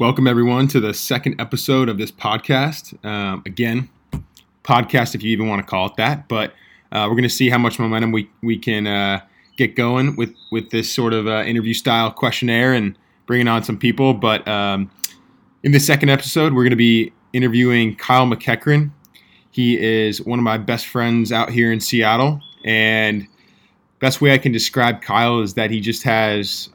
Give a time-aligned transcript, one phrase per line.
[0.00, 3.04] Welcome, everyone, to the second episode of this podcast.
[3.04, 3.90] Um, again,
[4.62, 6.28] podcast, if you even want to call it that.
[6.28, 6.52] But
[6.92, 9.22] uh, we're going to see how much momentum we, we can uh,
[9.56, 13.76] get going with, with this sort of uh, interview style questionnaire and bringing on some
[13.76, 14.14] people.
[14.14, 14.88] But um,
[15.64, 18.92] in the second episode, we're going to be interviewing Kyle McEachern.
[19.50, 22.40] He is one of my best friends out here in Seattle.
[22.64, 23.26] And
[23.98, 26.68] best way I can describe Kyle is that he just has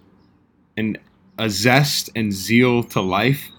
[0.76, 0.98] an
[1.44, 3.50] a zest and zeal to life.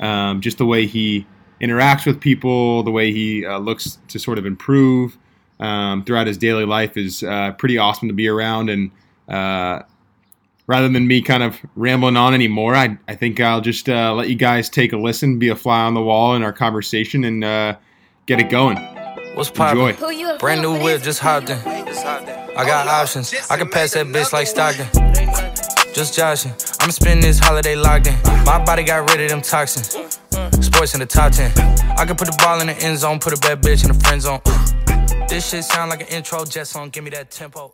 [0.00, 1.26] Um, just the way he
[1.60, 5.16] interacts with people, the way he uh, looks to sort of improve
[5.60, 8.68] um, throughout his daily life is uh, pretty awesome to be around.
[8.68, 8.90] And
[9.28, 9.82] uh,
[10.66, 14.28] rather than me kind of rambling on anymore, I, I think I'll just uh, let
[14.28, 17.44] you guys take a listen, be a fly on the wall in our conversation, and
[17.44, 17.76] uh,
[18.26, 18.76] get it going.
[19.36, 19.94] What's poppin'?
[20.38, 21.58] Brand new whip, just hopped in.
[21.58, 23.32] I got options.
[23.48, 25.09] I can pass that bitch like Stockton
[25.92, 26.52] just joshing.
[26.80, 28.14] I'ma spend this holiday locked in.
[28.44, 29.90] My body got rid of them toxins.
[30.64, 31.50] Sports in the top 10.
[31.98, 34.00] I can put the ball in the end zone, put a bad bitch in the
[34.00, 34.40] friend zone.
[35.28, 37.72] This shit sound like an intro jet song, give me that tempo.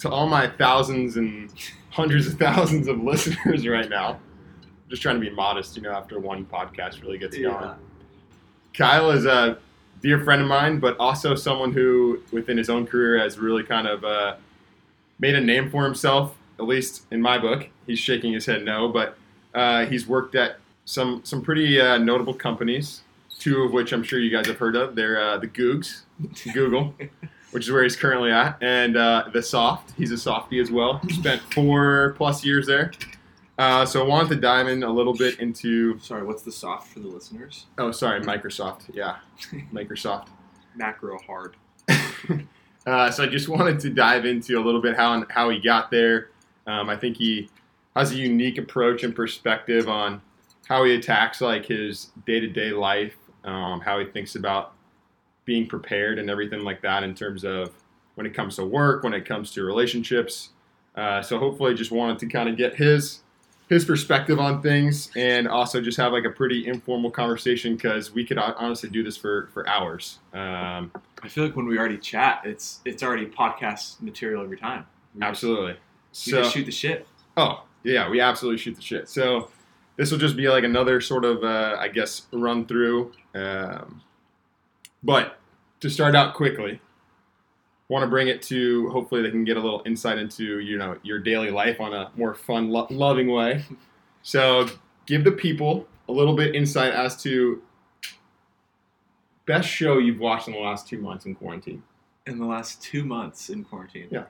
[0.00, 1.50] To all my thousands and
[1.90, 4.18] hundreds of thousands of listeners right now,
[4.88, 7.54] just trying to be modest, you know, after one podcast really gets going.
[7.54, 7.74] Yeah.
[8.74, 9.58] Kyle is a
[10.02, 13.86] dear friend of mine, but also someone who, within his own career, has really kind
[13.86, 14.36] of uh,
[15.18, 17.68] made a name for himself at least in my book.
[17.86, 19.16] He's shaking his head no, but
[19.54, 23.02] uh, he's worked at some some pretty uh, notable companies.
[23.38, 24.94] Two of which I'm sure you guys have heard of.
[24.94, 26.02] They're uh, the Googs,
[26.54, 26.94] Google,
[27.50, 29.92] which is where he's currently at, and uh, the Soft.
[29.96, 31.00] He's a softie as well.
[31.10, 32.92] Spent four plus years there.
[33.58, 35.98] Uh, so I wanted to dive in a little bit into.
[35.98, 37.66] Sorry, what's the soft for the listeners?
[37.78, 38.82] Oh, sorry, Microsoft.
[38.92, 39.16] Yeah,
[39.72, 40.28] Microsoft.
[40.76, 41.56] Macro hard.
[42.86, 45.90] Uh, so I just wanted to dive into a little bit how how he got
[45.90, 46.30] there,
[46.66, 47.48] um, I think he
[47.94, 50.20] has a unique approach and perspective on
[50.68, 53.14] how he attacks like his day to day life,
[53.44, 54.72] um, how he thinks about
[55.44, 57.72] being prepared and everything like that in terms of
[58.16, 60.50] when it comes to work, when it comes to relationships.
[60.96, 63.20] Uh, so hopefully, just wanted to kind of get his
[63.68, 68.24] his perspective on things and also just have like a pretty informal conversation because we
[68.24, 70.18] could honestly do this for for hours.
[70.32, 70.92] Um,
[71.22, 74.86] I feel like when we already chat, it's it's already podcast material every time.
[75.20, 75.76] Absolutely.
[76.16, 77.06] So, just shoot the shit.
[77.36, 79.08] Oh yeah, we absolutely shoot the shit.
[79.08, 79.50] So
[79.96, 83.12] this will just be like another sort of, uh, I guess, run through.
[83.34, 84.00] Um,
[85.02, 85.38] but
[85.80, 86.80] to start out quickly,
[87.88, 90.96] want to bring it to hopefully they can get a little insight into you know
[91.02, 93.64] your daily life on a more fun, lo- loving way.
[94.22, 94.66] So
[95.06, 97.62] give the people a little bit insight as to
[99.44, 101.84] best show you've watched in the last two months in quarantine.
[102.26, 104.08] In the last two months in quarantine.
[104.10, 104.24] Yeah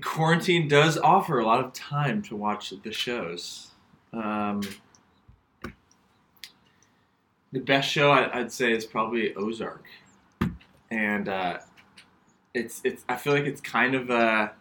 [0.00, 3.70] quarantine does offer a lot of time to watch the shows.
[4.12, 4.62] Um,
[7.52, 9.84] the best show I, would say is probably Ozark,
[10.90, 11.58] and uh,
[12.54, 13.04] it's it's.
[13.08, 14.52] I feel like it's kind of a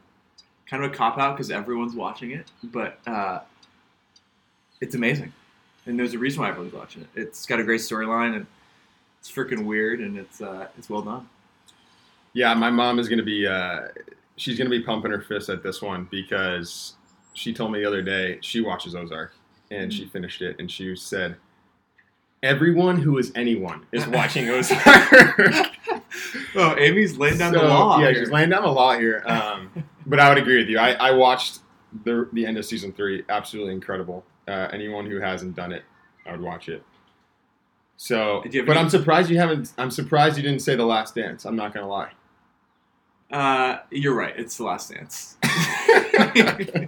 [0.68, 3.40] kind of a cop out because everyone's watching it, but uh,
[4.82, 5.34] it's amazing,
[5.86, 7.08] and there's a reason why everyone's watching it.
[7.16, 8.46] It's got a great storyline and
[9.20, 11.30] it's freaking weird and it's uh, it's well done.
[12.34, 13.48] Yeah, my mom is to be
[14.36, 16.94] she's gonna be pumping her fist at this one because
[17.34, 19.34] she told me the other day she watches Ozark
[19.72, 21.36] and she finished it and she said
[22.44, 24.82] everyone who is anyone is watching Ozark.
[26.56, 28.00] oh, Amy's laying down so, the law.
[28.00, 28.20] Yeah, here.
[28.20, 29.24] she's laying down the law here.
[29.26, 29.72] Um,
[30.06, 30.78] but I would agree with you.
[30.78, 31.60] I, I watched
[32.04, 33.24] the the end of season three.
[33.30, 34.24] Absolutely incredible.
[34.48, 35.84] Uh, anyone who hasn't done it,
[36.26, 36.84] I would watch it.
[37.96, 39.72] So, but any- I'm surprised you haven't.
[39.78, 41.46] I'm surprised you didn't say the Last Dance.
[41.46, 42.12] I'm not gonna lie.
[43.34, 44.36] Uh, you're right.
[44.38, 45.38] It's The Last Dance.
[45.44, 46.88] uh,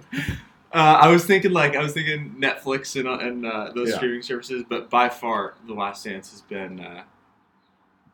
[0.72, 3.96] I was thinking like I was thinking Netflix and, uh, and uh, those yeah.
[3.96, 7.02] streaming services, but by far The Last Dance has been, uh,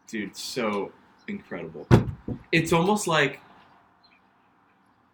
[0.07, 0.93] dude, so
[1.29, 1.87] incredible.
[2.53, 3.41] It's almost like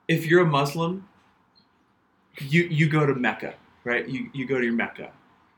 [0.06, 1.08] if you're a Muslim,
[2.38, 4.08] you you go to Mecca, right?
[4.08, 5.10] You you go to your Mecca.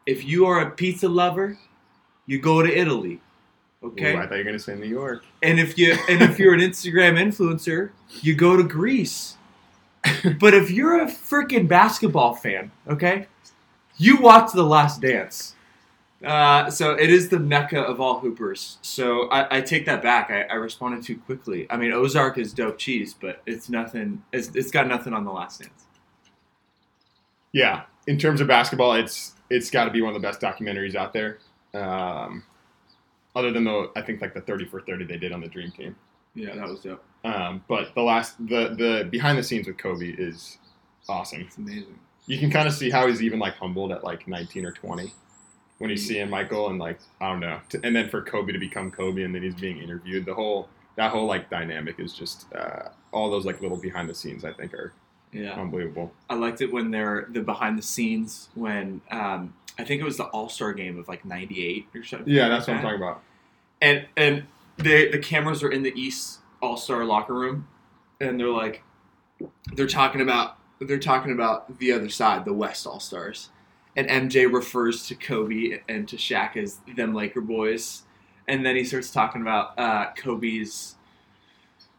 [0.07, 1.59] If you are a pizza lover,
[2.25, 3.21] you go to Italy.
[3.83, 4.15] Okay.
[4.15, 5.25] Ooh, I thought you were gonna say New York.
[5.43, 7.91] And if you and if you're an Instagram influencer,
[8.23, 9.37] you go to Greece.
[10.39, 13.27] but if you're a freaking basketball fan, okay,
[13.97, 15.55] you watch The Last Dance.
[16.25, 18.79] Uh, so it is the mecca of all hoopers.
[18.83, 20.31] So I, I take that back.
[20.31, 21.67] I, I, responded too quickly.
[21.71, 24.23] I mean, Ozark is dope cheese, but it's nothing.
[24.31, 25.87] It's, it's got nothing on The Last Dance.
[27.53, 30.95] Yeah, in terms of basketball, it's it's got to be one of the best documentaries
[30.95, 31.39] out there.
[31.73, 32.45] Um,
[33.35, 35.71] other than the I think like the thirty for thirty they did on the Dream
[35.71, 35.97] Team.
[36.35, 37.03] Yeah, that was dope.
[37.25, 40.59] Um, but the last the the behind the scenes with Kobe is
[41.09, 41.41] awesome.
[41.43, 41.99] It's amazing.
[42.27, 45.13] you can kind of see how he's even like humbled at like 19 or 20
[45.79, 48.59] when he's seeing Michael and like I don't know, to, and then for Kobe to
[48.59, 52.47] become Kobe and then he's being interviewed, the whole that whole like dynamic is just
[52.55, 54.93] uh, all those like little behind the scenes I think are
[55.33, 56.13] yeah unbelievable.
[56.29, 60.17] I liked it when they're the behind the scenes when um, I think it was
[60.17, 62.33] the All Star game of like '98 or something.
[62.33, 62.89] Yeah, that's like what that.
[62.89, 63.23] I'm talking about.
[63.81, 64.45] And and
[64.77, 67.67] the the cameras are in the East All Star locker room,
[68.21, 68.83] and they're like,
[69.75, 73.51] they're talking about they're talking about the other side, the West All Stars,
[73.97, 78.03] and MJ refers to Kobe and to Shaq as them Laker boys,
[78.49, 80.97] and then he starts talking about uh, Kobe's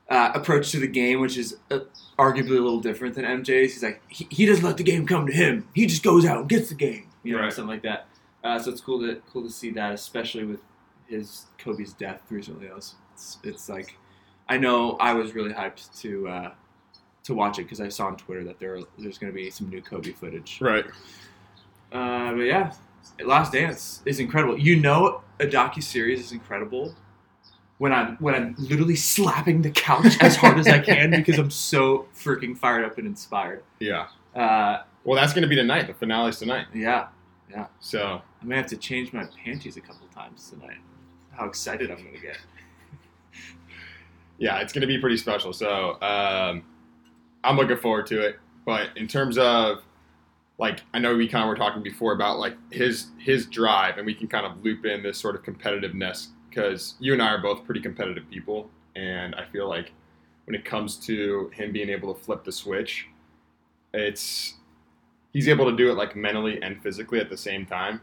[0.10, 1.80] uh, approach to the game, which is uh,
[2.19, 3.74] arguably a little different than MJ's.
[3.74, 5.68] He's like, he, he, doesn't let the game come to him.
[5.74, 7.53] He just goes out and gets the game, you know, right.
[7.53, 8.07] something like that.
[8.44, 10.62] Uh, so it's cool to cool to see that, especially with
[11.07, 12.68] his Kobe's death recently.
[12.68, 12.95] It's,
[13.44, 13.97] it's like,
[14.50, 16.51] I know I was really hyped to uh,
[17.23, 19.69] to watch it because I saw on Twitter that there there's going to be some
[19.69, 20.59] new Kobe footage.
[20.62, 20.85] Right.
[21.91, 22.73] Uh, but yeah,
[23.23, 24.57] Last Dance is incredible.
[24.57, 26.95] You know, a docu series is incredible
[27.77, 31.51] when I'm when I'm literally slapping the couch as hard as I can because I'm
[31.51, 33.63] so freaking fired up and inspired.
[33.79, 34.07] Yeah.
[34.35, 35.88] Uh, well, that's going to be tonight.
[35.88, 36.68] The finale's tonight.
[36.74, 37.07] Yeah.
[37.50, 37.68] Yeah.
[37.80, 40.77] So I may have to change my panties a couple times tonight.
[41.31, 42.38] How excited I'm going to get.
[44.38, 45.53] yeah, it's going to be pretty special.
[45.53, 46.63] So um,
[47.44, 48.39] I'm looking forward to it.
[48.65, 49.83] But in terms of
[50.62, 54.06] like I know we kind of were talking before about like his his drive, and
[54.06, 57.42] we can kind of loop in this sort of competitiveness because you and I are
[57.42, 59.92] both pretty competitive people, and I feel like
[60.45, 63.07] when it comes to him being able to flip the switch,
[63.94, 64.56] it's
[65.31, 68.01] he's able to do it like mentally and physically at the same time.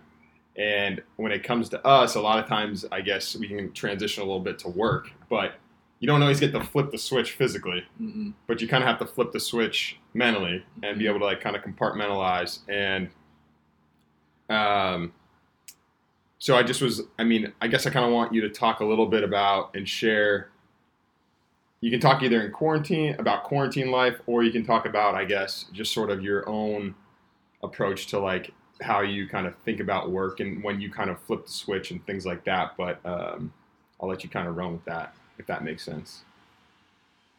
[0.57, 4.23] And when it comes to us, a lot of times I guess we can transition
[4.23, 5.55] a little bit to work, but
[6.01, 8.33] you don't always get to flip the switch physically, Mm-mm.
[8.47, 11.41] but you kind of have to flip the switch mentally and be able to like
[11.41, 12.61] kind of compartmentalize.
[12.69, 13.11] And
[14.49, 15.13] um,
[16.39, 18.81] so I just was, I mean, I guess I kind of want you to talk
[18.81, 20.51] a little bit about and share.
[21.81, 25.25] You can talk either in quarantine about quarantine life, or you can talk about, I
[25.25, 26.95] guess, just sort of your own
[27.62, 31.19] approach to like how you kind of think about work and when you kind of
[31.20, 32.76] flip the switch and things like that.
[32.76, 33.52] But um,
[34.00, 36.22] I'll let you kind of run with that if that makes sense.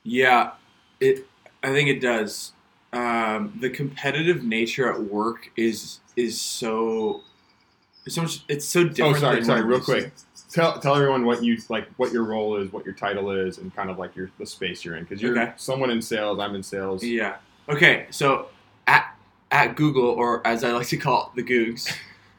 [0.04, 0.52] Yeah,
[1.00, 1.28] it.
[1.62, 2.54] I think it does.
[2.92, 7.22] Um, the competitive nature at work is is so
[8.06, 8.44] it's so much.
[8.48, 9.18] It's so different.
[9.18, 9.64] Oh, sorry, sorry.
[9.64, 10.12] Real quick,
[10.52, 13.76] tell tell everyone what you like, what your role is, what your title is, and
[13.76, 15.54] kind of like your the space you're in, because you're okay.
[15.58, 16.40] someone in sales.
[16.40, 17.04] I'm in sales.
[17.04, 17.38] Yeah.
[17.68, 18.08] Okay.
[18.10, 18.48] So
[19.52, 21.92] at Google, or as I like to call it, the Googs,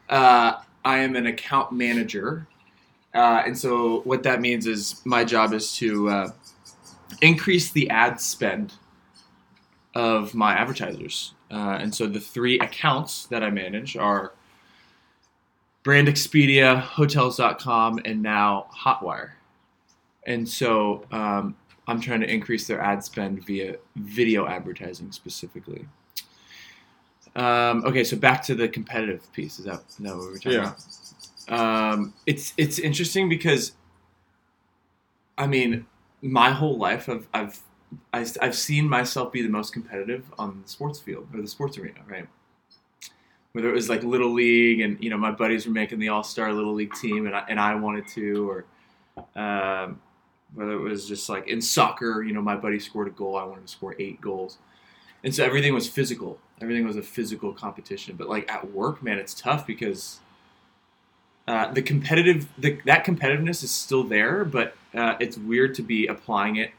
[0.09, 2.47] uh, I am an account manager
[3.13, 6.31] uh, and so what that means is my job is to uh,
[7.21, 8.75] increase the ad spend
[9.95, 11.35] of my advertisers.
[11.51, 14.33] Uh, and so the three accounts that I manage are
[15.83, 19.31] Brand Expedia, Hotels.com, and now Hotwire.
[20.27, 21.57] And so um,
[21.89, 25.89] I'm trying to increase their ad spend via video advertising specifically.
[27.37, 29.59] Um, okay, so back to the competitive piece.
[29.59, 30.75] Is that, is that what we're talking yeah.
[31.49, 31.93] about?
[31.93, 33.73] Um, it's it's interesting because,
[35.37, 35.87] I mean,
[36.23, 37.61] my whole life I've I've
[38.13, 42.01] I've seen myself be the most competitive on the sports field or the sports arena,
[42.07, 42.29] right?
[43.53, 46.23] Whether it was like little league, and you know my buddies were making the all
[46.23, 48.65] star little league team, and I, and I wanted to, or
[49.35, 50.01] um,
[50.55, 53.45] whether it was just like in soccer, you know my buddy scored a goal, I
[53.45, 54.59] wanted to score eight goals,
[55.25, 56.39] and so everything was physical.
[56.61, 58.17] Everything was a physical competition.
[58.17, 60.21] But like at work, man, it's tough because
[61.49, 66.07] uh, the competitive the, that competitiveness is still there, but uh, it's weird to be
[66.07, 66.71] applying it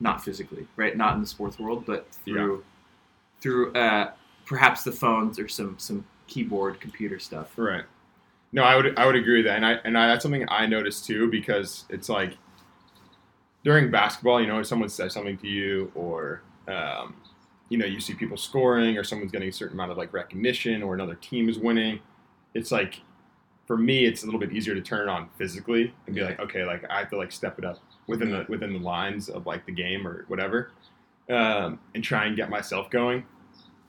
[0.00, 0.96] not physically, right?
[0.96, 3.40] Not in the sports world, but through yeah.
[3.40, 4.10] through uh,
[4.44, 7.52] perhaps the phones or some some keyboard computer stuff.
[7.56, 7.84] Right.
[8.52, 10.66] No, I would I would agree with that, and I and I, that's something I
[10.66, 12.36] noticed too because it's like
[13.64, 17.14] during basketball, you know, if someone says something to you or um,
[17.72, 20.82] you know you see people scoring or someone's getting a certain amount of like recognition
[20.82, 22.00] or another team is winning,
[22.52, 23.00] it's like
[23.66, 26.38] for me, it's a little bit easier to turn it on physically and be like,
[26.38, 29.46] okay, like I have to like step it up within the within the lines of
[29.46, 30.70] like the game or whatever,
[31.30, 33.24] um, and try and get myself going.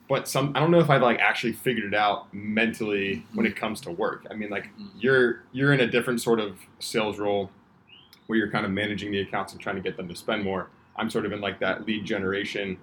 [0.08, 3.54] But some, I don't know if I've like actually figured it out mentally when it
[3.54, 4.26] comes to work.
[4.30, 7.50] I mean, like you're you're in a different sort of sales role
[8.28, 10.70] where you're kind of managing the accounts and trying to get them to spend more.
[10.96, 12.78] I'm sort of in like that lead generation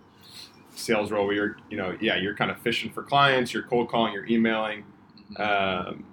[0.75, 3.89] sales role where you're, you know, yeah, you're kind of fishing for clients, you're cold
[3.89, 4.83] calling, you're emailing.
[5.37, 6.03] Um,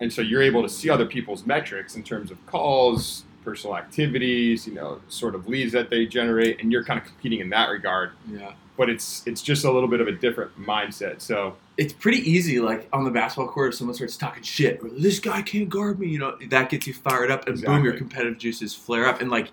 [0.00, 4.66] and so you're able to see other people's metrics in terms of calls, personal activities,
[4.66, 7.68] you know, sort of leads that they generate, and you're kind of competing in that
[7.68, 8.12] regard.
[8.28, 8.52] Yeah.
[8.76, 11.20] But it's it's just a little bit of a different mindset.
[11.20, 12.58] So it's pretty easy.
[12.58, 16.00] Like on the basketball court, if someone starts talking shit, or this guy can't guard
[16.00, 17.76] me, you know, that gets you fired up, and exactly.
[17.76, 19.20] boom, your competitive juices flare up.
[19.20, 19.52] And like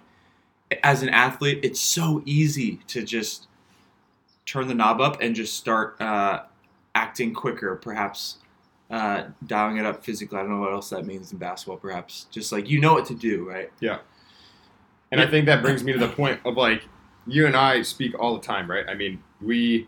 [0.84, 3.48] as an athlete, it's so easy to just
[4.46, 6.44] turn the knob up and just start uh,
[6.96, 8.38] acting quicker, perhaps
[8.90, 10.38] uh, dialing it up physically.
[10.38, 11.78] I don't know what else that means in basketball.
[11.78, 13.72] Perhaps just like you know what to do, right?
[13.80, 14.00] Yeah.
[15.12, 16.84] And I think that brings me to the point of like
[17.28, 18.86] you and I speak all the time, right?
[18.88, 19.88] I mean, we.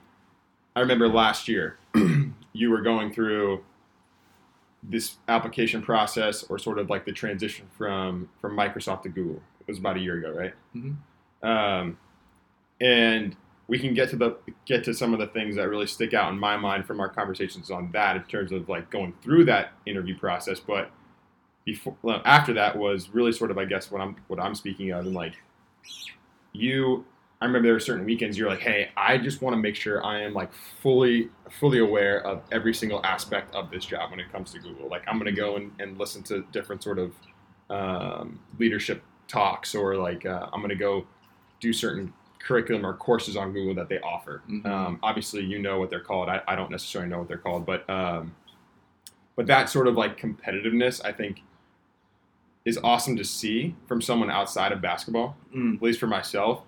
[0.76, 1.78] I remember last year
[2.54, 3.64] you were going through
[4.82, 9.42] this application process or sort of like the transition from from Microsoft to Google.
[9.62, 10.54] It was about a year ago, right?
[10.76, 11.48] Mm-hmm.
[11.48, 11.98] Um,
[12.82, 13.36] and
[13.68, 16.32] we can get to the get to some of the things that really stick out
[16.32, 19.72] in my mind from our conversations on that in terms of like going through that
[19.86, 20.60] interview process.
[20.60, 20.92] But
[21.66, 25.06] before after that was really sort of I guess what I'm what I'm speaking of
[25.06, 25.36] and like
[26.52, 27.06] you
[27.42, 30.02] I remember there were certain weekends you're like, hey, I just want to make sure
[30.06, 31.30] I am like fully
[31.60, 34.88] fully aware of every single aspect of this job when it comes to Google.
[34.88, 37.14] Like I'm gonna go and, and listen to different sort of
[37.70, 41.06] um, leadership talks or like uh, I'm gonna go
[41.60, 44.44] do certain curriculum or courses on Google that they offer.
[44.50, 44.68] Mm-hmm.
[44.68, 46.30] Um, obviously, you know what they're called.
[46.30, 48.36] I, I, don't necessarily know what they're called, but um,
[49.36, 51.42] but that sort of like competitiveness, I think,
[52.66, 55.76] is awesome to see from someone outside of basketball, mm.
[55.76, 56.64] at least for myself.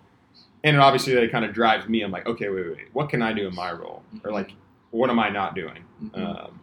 [0.64, 2.02] And obviously, that kind of drives me.
[2.02, 4.28] I'm like, okay, wait, wait, wait, what can I do in my role, mm-hmm.
[4.28, 4.52] or like,
[4.92, 5.84] what am I not doing?
[6.02, 6.24] Mm-hmm.
[6.24, 6.60] Um,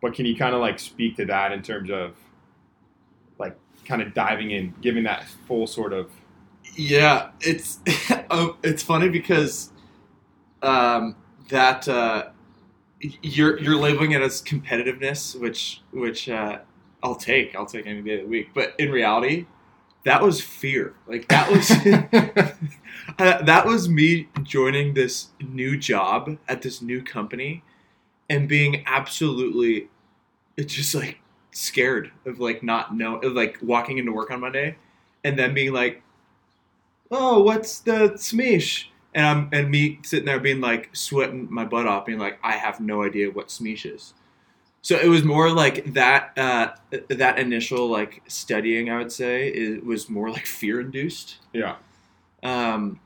[0.00, 2.14] but can you kind of like speak to that in terms of
[3.38, 6.10] like kind of diving in, giving that full sort of
[6.78, 7.80] yeah, it's
[8.30, 9.70] um, it's funny because
[10.62, 11.16] um,
[11.48, 12.28] that uh,
[13.00, 16.60] you're you're labeling it as competitiveness, which which uh,
[17.02, 17.54] I'll take.
[17.56, 18.50] I'll take any day of the week.
[18.54, 19.46] But in reality,
[20.04, 20.94] that was fear.
[21.06, 21.70] Like that was
[23.18, 27.64] uh, that was me joining this new job at this new company
[28.30, 29.88] and being absolutely
[30.56, 31.18] it's just like
[31.50, 34.76] scared of like not know of like walking into work on Monday
[35.24, 36.02] and then being like
[37.10, 38.86] oh, what's the smish?
[39.14, 42.52] And I'm and me sitting there being like sweating my butt off, being like, I
[42.52, 44.14] have no idea what smeesh is.
[44.82, 46.36] So it was more like that.
[46.36, 46.72] Uh,
[47.08, 51.38] that initial like studying, I would say, it was more like fear induced.
[51.52, 51.76] Yeah.
[52.42, 53.00] Um,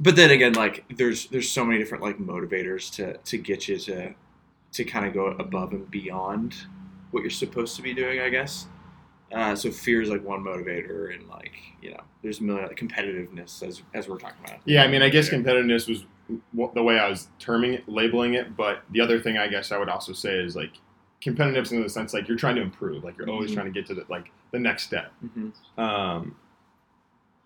[0.00, 3.78] but then again, like there's there's so many different like motivators to to get you
[3.78, 4.14] to
[4.72, 6.54] to kind of go above and beyond
[7.10, 8.66] what you're supposed to be doing, I guess.
[9.32, 12.78] Uh, so fear is like one motivator, and like you know, there's a million like,
[12.78, 14.60] competitiveness as as we're talking about.
[14.64, 16.04] Yeah, I mean, I guess competitiveness was
[16.74, 18.56] the way I was terming it, labeling it.
[18.56, 20.72] But the other thing I guess I would also say is like
[21.22, 23.34] competitiveness in the sense like you're trying to improve, like you're mm-hmm.
[23.34, 25.12] always trying to get to the like the next step.
[25.24, 25.80] Mm-hmm.
[25.80, 26.36] Um,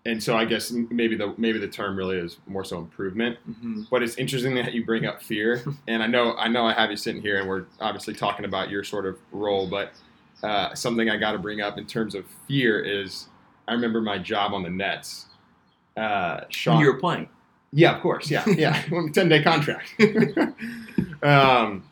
[0.05, 3.37] and so I guess maybe the maybe the term really is more so improvement.
[3.49, 3.83] Mm-hmm.
[3.89, 6.91] But it's interesting that you bring up fear, and I know I know I have
[6.91, 9.93] you sitting here, and we're obviously talking about your sort of role, but
[10.41, 13.27] uh, something I got to bring up in terms of fear is
[13.67, 15.27] I remember my job on the Nets.
[15.95, 17.29] Uh, Sean, you were playing.
[17.71, 18.29] Yeah, of course.
[18.29, 18.81] Yeah, yeah.
[19.13, 19.95] Ten day contract.
[21.23, 21.83] um,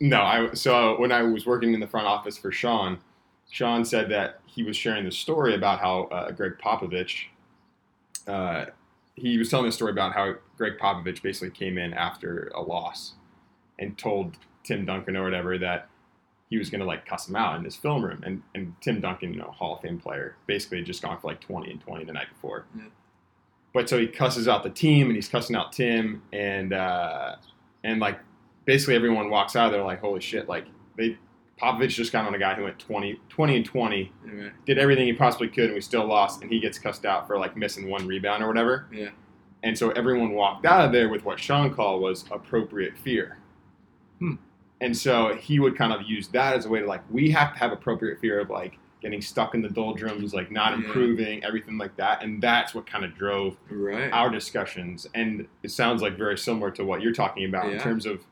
[0.00, 2.98] no, I so when I was working in the front office for Sean,
[3.50, 7.26] Sean said that he was sharing the story about how uh, Gregg Popovich.
[8.26, 8.66] Uh,
[9.14, 13.14] he was telling the story about how Gregg Popovich basically came in after a loss
[13.78, 15.89] and told Tim Duncan or whatever that
[16.50, 18.22] he was going to like cuss him out in his film room.
[18.24, 21.28] And, and Tim Duncan, you know, Hall of Fame player, basically had just gone for
[21.28, 22.66] like 20 and 20 the night before.
[22.76, 22.84] Yeah.
[23.72, 27.36] But so he cusses out the team and he's cussing out Tim and uh,
[27.84, 28.18] and like
[28.64, 30.66] basically everyone walks out of there like holy shit like
[30.96, 31.16] they
[31.60, 34.12] Popovich just got on a guy who went 20, 20 and 20,
[34.64, 37.38] did everything he possibly could, and we still lost, and he gets cussed out for
[37.38, 38.86] like missing one rebound or whatever.
[38.90, 39.10] Yeah.
[39.62, 43.36] And so everyone walked out of there with what Sean called was appropriate fear.
[44.20, 44.36] Hmm.
[44.80, 47.52] And so he would kind of use that as a way to like, we have
[47.52, 51.46] to have appropriate fear of like getting stuck in the doldrums, like not improving, yeah.
[51.46, 52.22] everything like that.
[52.22, 54.10] And that's what kind of drove right.
[54.12, 55.06] our discussions.
[55.14, 57.72] And it sounds like very similar to what you're talking about yeah.
[57.72, 58.24] in terms of,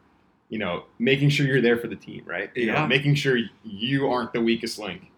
[0.48, 2.50] you know, making sure you're there for the team, right?
[2.54, 2.80] You yeah.
[2.80, 5.10] Know, making sure you aren't the weakest link.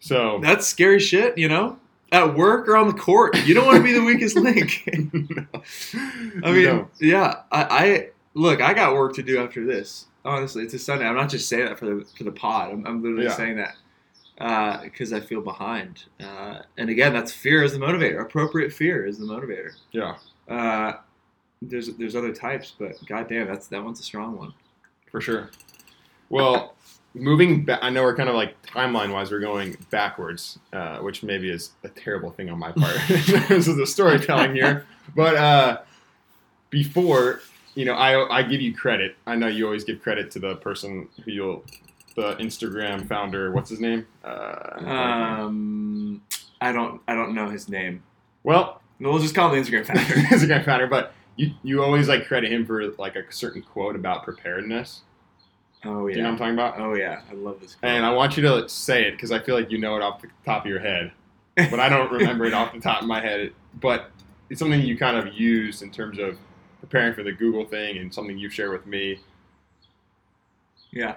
[0.00, 1.78] So that's scary shit, you know?
[2.12, 4.82] At work or on the court, you don't want to be the weakest link.
[5.12, 5.46] no.
[6.44, 6.88] I mean, no.
[7.00, 8.60] yeah, I, I look.
[8.60, 11.06] I got work to do after this honestly, it's a Sunday.
[11.06, 12.72] I'm not just saying that for the for the pod.
[12.72, 13.36] I'm, I'm literally yeah.
[13.36, 13.76] saying that
[14.82, 16.04] because uh, I feel behind.
[16.20, 18.20] Uh, and again, that's fear is the motivator.
[18.20, 19.72] Appropriate fear is the motivator.
[19.92, 20.16] Yeah.
[20.48, 20.98] Uh,
[21.62, 24.52] there's there's other types, but goddamn, that's that one's a strong one.
[25.10, 25.50] For sure.
[26.28, 26.74] Well,
[27.14, 31.22] moving back, I know we're kind of like timeline wise, we're going backwards, uh, which
[31.22, 34.86] maybe is a terrible thing on my part in terms of the storytelling here.
[35.14, 35.78] But uh,
[36.70, 37.40] before,
[37.76, 39.16] you know, I, I give you credit.
[39.26, 41.64] I know you always give credit to the person who you'll,
[42.16, 43.52] the Instagram founder.
[43.52, 44.06] What's his name?
[44.24, 46.22] Uh, um,
[46.60, 48.02] I don't, I don't know his name.
[48.42, 50.02] Well, we'll just call him the Instagram founder.
[50.02, 54.24] Instagram founder, but you, you always like credit him for like a certain quote about
[54.24, 55.02] preparedness.
[55.84, 56.14] Oh yeah.
[56.14, 56.80] Do you know what I'm talking about?
[56.80, 57.74] Oh yeah, I love this.
[57.74, 57.92] Quote.
[57.92, 60.22] And I want you to say it because I feel like you know it off
[60.22, 61.12] the top of your head,
[61.54, 63.52] but I don't remember it off the top of my head.
[63.78, 64.10] But
[64.48, 66.38] it's something you kind of use in terms of
[66.88, 69.18] preparing for the Google thing and something you share with me.
[70.92, 71.16] Yeah.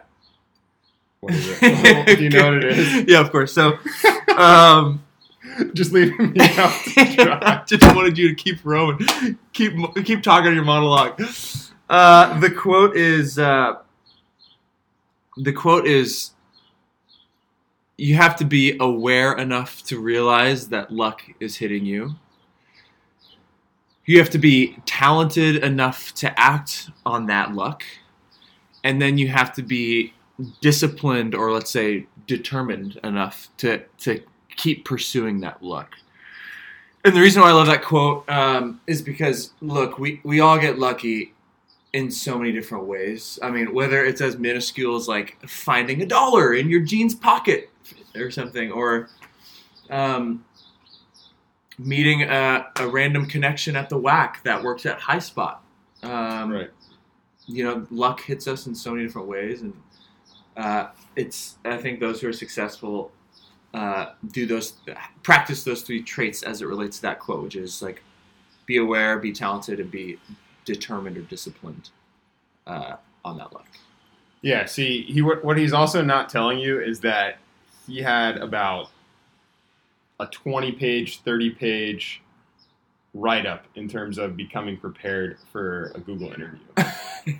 [1.19, 2.17] What is it?
[2.17, 3.03] Do you know what it is?
[3.07, 3.53] Yeah, of course.
[3.53, 3.77] So,
[4.37, 5.03] um,
[5.73, 6.73] just leaving me out.
[6.97, 8.99] I just wanted you to keep rowing,
[9.53, 9.73] keep
[10.05, 11.21] keep talking your monologue.
[11.89, 13.75] Uh, the quote is uh,
[15.37, 16.31] the quote is
[17.97, 22.15] you have to be aware enough to realize that luck is hitting you.
[24.09, 27.83] You have to be talented enough to act on that luck.
[28.83, 30.15] And then you have to be
[30.61, 34.23] disciplined or let's say determined enough to, to
[34.57, 35.93] keep pursuing that luck.
[37.05, 40.57] And the reason why I love that quote um, is because, look, we, we all
[40.57, 41.35] get lucky
[41.93, 43.37] in so many different ways.
[43.43, 47.69] I mean, whether it's as minuscule as like finding a dollar in your jeans pocket
[48.15, 49.07] or something, or
[49.91, 50.43] um,
[51.79, 55.57] meeting a, a, random connection at the WAC that works at Highspot.
[56.03, 56.69] Um, right.
[57.47, 59.73] You know, luck hits us in so many different ways, and
[60.55, 61.57] uh, it's.
[61.65, 63.11] I think those who are successful
[63.73, 64.73] uh, do those
[65.23, 68.03] practice those three traits as it relates to that quote, which is like
[68.65, 70.19] be aware, be talented, and be
[70.65, 71.89] determined or disciplined
[72.67, 73.67] uh, on that luck.
[74.41, 74.65] Yeah.
[74.65, 77.37] See, he what he's also not telling you is that
[77.87, 78.89] he had about
[80.19, 82.21] a 20 page, 30 page
[83.13, 86.59] write up in terms of becoming prepared for a Google interview.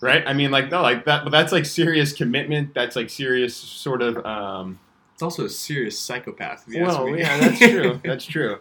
[0.00, 0.22] right?
[0.26, 2.74] I mean, like no, like that, but that's like serious commitment.
[2.74, 4.24] That's like serious sort of.
[4.24, 4.78] Um,
[5.14, 6.64] it's also a serious psychopath.
[6.66, 8.00] well, yeah, that's true.
[8.04, 8.58] That's true.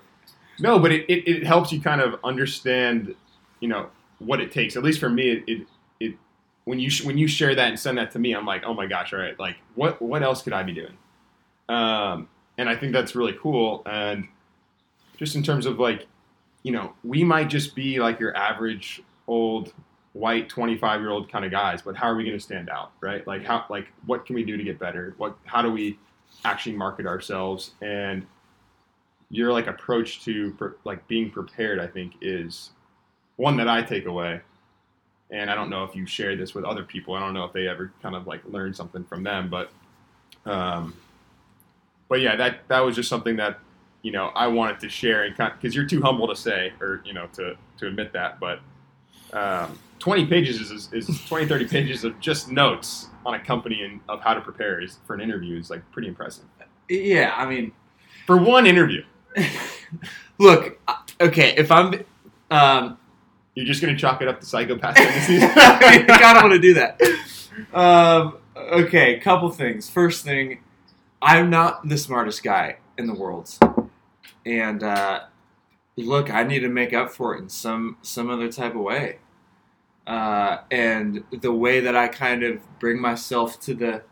[0.59, 3.15] No, but it, it, it helps you kind of understand,
[3.61, 3.87] you know,
[4.19, 4.75] what it takes.
[4.75, 5.67] At least for me, it, it,
[6.01, 6.15] it
[6.65, 8.73] when you sh- when you share that and send that to me, I'm like, oh
[8.73, 10.97] my gosh, all right, like what what else could I be doing?
[11.69, 12.27] Um,
[12.59, 13.81] and I think that's really cool.
[13.85, 14.27] And
[15.17, 16.05] just in terms of like,
[16.63, 19.73] you know, we might just be like your average old
[20.13, 22.91] white 25 year old kind of guys, but how are we going to stand out,
[22.99, 23.25] right?
[23.25, 25.15] Like how like what can we do to get better?
[25.17, 25.97] What how do we
[26.43, 28.25] actually market ourselves and
[29.29, 32.71] your like approach to like being prepared i think is
[33.39, 34.41] one that I take away,
[35.31, 37.15] and I don't know if you share this with other people.
[37.15, 39.71] I don't know if they ever kind of like learn something from them, but,
[40.45, 40.93] um,
[42.09, 43.59] but yeah, that that was just something that
[44.01, 47.13] you know I wanted to share and because you're too humble to say or you
[47.13, 48.59] know to to admit that, but.
[49.31, 53.83] Um, 20 pages is, is, is 20 30 pages of just notes on a company
[53.83, 56.45] and of how to prepare is for an interview is like pretty impressive
[56.89, 57.71] yeah i mean
[58.25, 59.03] for one interview
[60.39, 60.79] look
[61.21, 61.93] okay if i'm
[62.51, 62.97] um,
[63.55, 64.95] you're just going to chalk it up to psychopath?
[64.97, 67.01] I kind of want to do that.
[67.73, 69.89] Um, okay, couple things.
[69.89, 70.59] First thing,
[71.21, 73.49] I'm not the smartest guy in the world,
[74.45, 75.21] and uh,
[75.95, 79.19] look, I need to make up for it in some some other type of way.
[80.07, 84.03] Uh, and the way that I kind of bring myself to the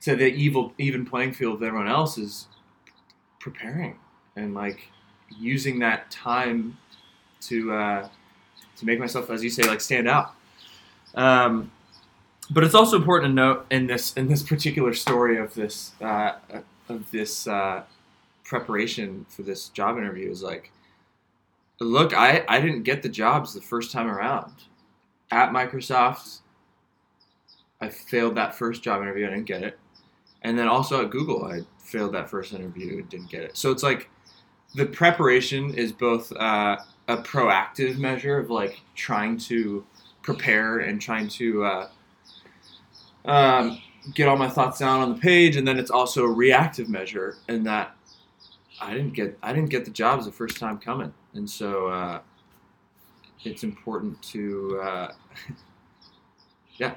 [0.00, 2.48] to the evil even playing field with everyone else is
[3.40, 3.98] preparing
[4.36, 4.88] and like
[5.38, 6.76] using that time
[7.40, 8.08] to uh,
[8.76, 10.34] to make myself, as you say, like stand out.
[11.14, 11.70] Um,
[12.50, 16.32] but it's also important to note in this in this particular story of this uh,
[16.88, 17.82] of this uh,
[18.44, 20.70] preparation for this job interview is like,
[21.80, 24.52] look, I I didn't get the jobs the first time around
[25.30, 26.40] at Microsoft.
[27.80, 29.26] I failed that first job interview.
[29.26, 29.78] I didn't get it,
[30.42, 33.56] and then also at Google, I failed that first interview and didn't get it.
[33.56, 34.10] So it's like
[34.74, 36.76] the preparation is both uh,
[37.08, 39.84] a proactive measure of like trying to
[40.22, 41.88] prepare and trying to uh,
[43.24, 43.80] um,
[44.14, 47.36] get all my thoughts down on the page, and then it's also a reactive measure
[47.48, 47.96] in that
[48.80, 52.20] I didn't get I didn't get the jobs the first time coming, and so uh,
[53.44, 55.12] it's important to uh,
[56.76, 56.94] yeah.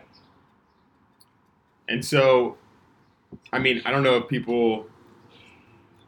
[1.90, 2.58] And so,
[3.54, 4.88] I mean, I don't know if people,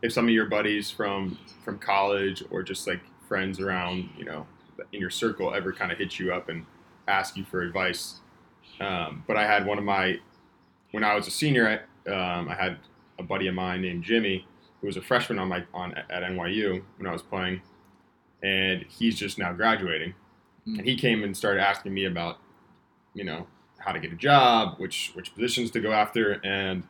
[0.01, 4.45] if some of your buddies from from college or just like friends around, you know,
[4.91, 6.65] in your circle ever kind of hit you up and
[7.07, 8.19] ask you for advice.
[8.79, 10.19] Um, but I had one of my
[10.91, 12.77] when I was a senior, I, um, I had
[13.19, 14.47] a buddy of mine named Jimmy
[14.81, 17.61] who was a freshman on my on at NYU when I was playing,
[18.41, 20.13] and he's just now graduating,
[20.67, 20.77] mm.
[20.77, 22.37] and he came and started asking me about,
[23.13, 26.83] you know, how to get a job, which which positions to go after, and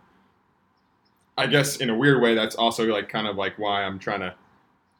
[1.37, 4.19] I guess in a weird way, that's also like kind of like why I'm trying
[4.19, 4.35] to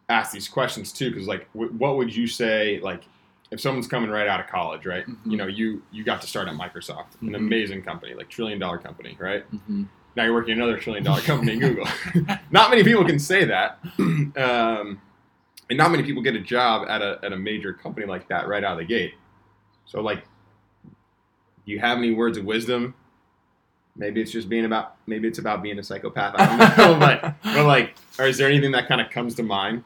[0.08, 3.04] ask these questions too, because like, w- what would you say like
[3.52, 5.06] if someone's coming right out of college, right?
[5.06, 5.32] Mm-hmm.
[5.32, 7.30] You know, you you got to start at Microsoft, mm-hmm.
[7.30, 9.50] an amazing company, like trillion dollar company, right?
[9.52, 9.84] Mm-hmm.
[10.16, 11.88] Now you're working another trillion dollar company Google.
[12.52, 15.02] not many people can say that, um,
[15.70, 18.48] and not many people get a job at a at a major company like that
[18.48, 19.14] right out of the gate.
[19.86, 20.24] So, like,
[21.66, 22.94] do you have any words of wisdom?
[23.96, 24.96] Maybe it's just being about.
[25.08, 26.36] Maybe it's about being a psychopath.
[26.38, 29.44] I don't know, but but like, or is there anything that kind of comes to
[29.44, 29.84] mind?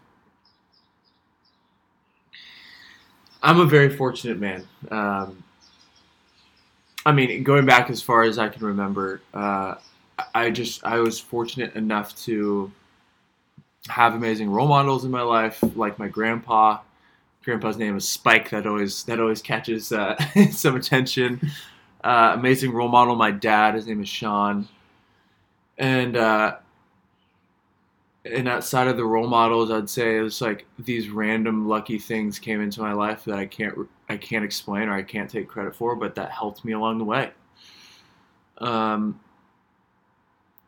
[3.44, 4.66] I'm a very fortunate man.
[4.90, 5.44] Um,
[7.06, 9.76] I mean, going back as far as I can remember, uh,
[10.34, 12.72] I just I was fortunate enough to
[13.90, 16.80] have amazing role models in my life, like my grandpa.
[17.44, 18.50] Grandpa's name is Spike.
[18.52, 20.16] That always that always catches uh,
[20.52, 21.42] some attention.
[22.02, 23.16] Uh, amazing role model.
[23.18, 23.76] My dad.
[23.76, 24.70] His name is Sean.
[25.78, 26.58] And uh,
[28.26, 32.40] and outside of the role models, I'd say it was like these random lucky things
[32.40, 35.76] came into my life that I can't I can't explain or I can't take credit
[35.76, 37.32] for, but that helped me along the way.
[38.60, 39.20] Um,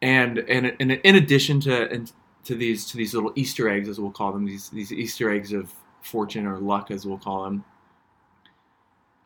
[0.01, 2.11] and and, and in addition to and
[2.43, 5.53] to these to these little Easter eggs, as we'll call them, these these Easter eggs
[5.53, 7.63] of fortune or luck, as we'll call them.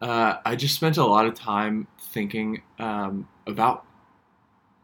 [0.01, 3.85] Uh, I just spent a lot of time thinking um, about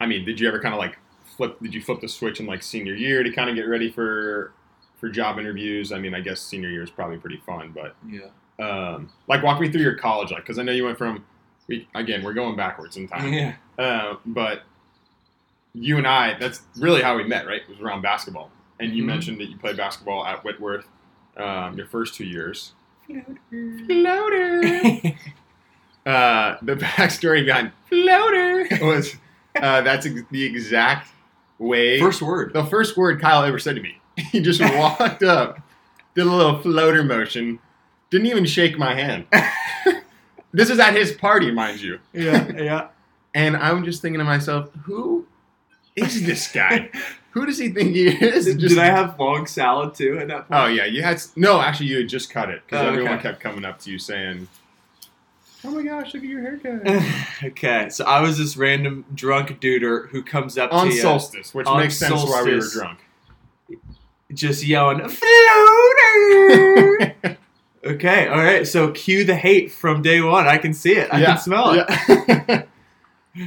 [0.00, 1.58] I mean, did you ever kind of like flip?
[1.60, 4.52] Did you flip the switch in like senior year to kind of get ready for
[4.98, 5.92] for job interviews?
[5.92, 9.60] I mean, I guess senior year is probably pretty fun, but yeah um, like walk
[9.60, 11.24] me through your college life because I know you went from
[11.68, 13.32] we again we're going backwards in time.
[13.32, 13.54] Yeah.
[13.78, 14.62] Uh, but
[15.74, 17.60] you and I, that's really how we met, right?
[17.62, 19.10] It was around basketball, and you mm-hmm.
[19.10, 20.86] mentioned that you played basketball at Whitworth
[21.38, 22.72] um, your first two years.
[23.06, 23.38] Floater.
[23.86, 24.60] Floater.
[26.06, 29.16] uh, the backstory behind floater was
[29.56, 31.08] uh, that's ex- the exact
[31.58, 32.00] way.
[32.00, 32.52] First word.
[32.52, 33.98] The first word Kyle ever said to me.
[34.32, 35.60] He just walked up,
[36.16, 37.60] did a little floater motion,
[38.10, 39.26] didn't even shake my hand.
[40.52, 41.98] this is at his party, mind you.
[42.12, 42.88] Yeah, yeah.
[43.34, 45.26] and I'm just thinking to myself, who
[45.96, 46.90] is this guy?
[47.30, 48.46] who does he think he is?
[48.46, 50.60] Did, just, did I have long salad too at that point?
[50.60, 51.60] Oh yeah, you had no.
[51.60, 53.22] Actually, you had just cut it because oh, everyone okay.
[53.22, 54.48] kept coming up to you saying,
[55.64, 56.86] "Oh my gosh, look at your haircut."
[57.44, 61.68] okay, so I was this random drunk duder who comes up on to solstice, which
[61.76, 63.00] makes sense solstice, why we were drunk.
[64.32, 65.98] Just yelling, "Floater!"
[67.84, 68.66] Okay, all right.
[68.66, 70.46] So cue the hate from day one.
[70.46, 71.12] I can see it.
[71.12, 71.26] I yeah.
[71.26, 71.86] can smell it.
[71.88, 72.62] Yeah.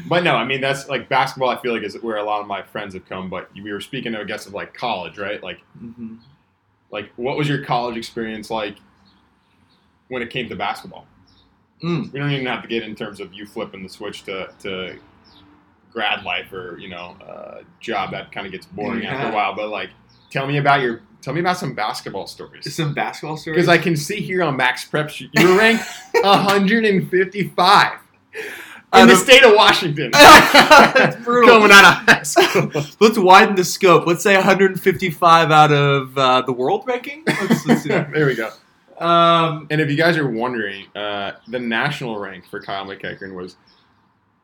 [0.07, 1.49] but no, I mean that's like basketball.
[1.49, 3.29] I feel like is where a lot of my friends have come.
[3.29, 5.43] But we were speaking, I guess, of like college, right?
[5.43, 6.15] Like, mm-hmm.
[6.91, 8.77] like what was your college experience like
[10.07, 11.07] when it came to basketball?
[11.83, 12.11] Mm.
[12.13, 14.97] We don't even have to get in terms of you flipping the switch to to
[15.91, 19.15] grad life or you know uh, job that kind of gets boring yeah.
[19.15, 19.55] after a while.
[19.55, 19.89] But like,
[20.31, 22.73] tell me about your Tell me about some basketball stories.
[22.73, 23.57] Some basketball stories?
[23.57, 27.99] Because I can see here on Max Prep, you were ranked 155
[28.93, 30.11] in the state of Washington.
[30.13, 31.59] That's brutal.
[31.59, 32.71] Coming out of high school.
[32.99, 34.07] let's widen the scope.
[34.07, 37.23] Let's say 155 out of uh, the world ranking.
[37.27, 38.49] Let's, let's there we go.
[38.97, 43.55] Um, and if you guys are wondering, uh, the national rank for Kyle McEachern was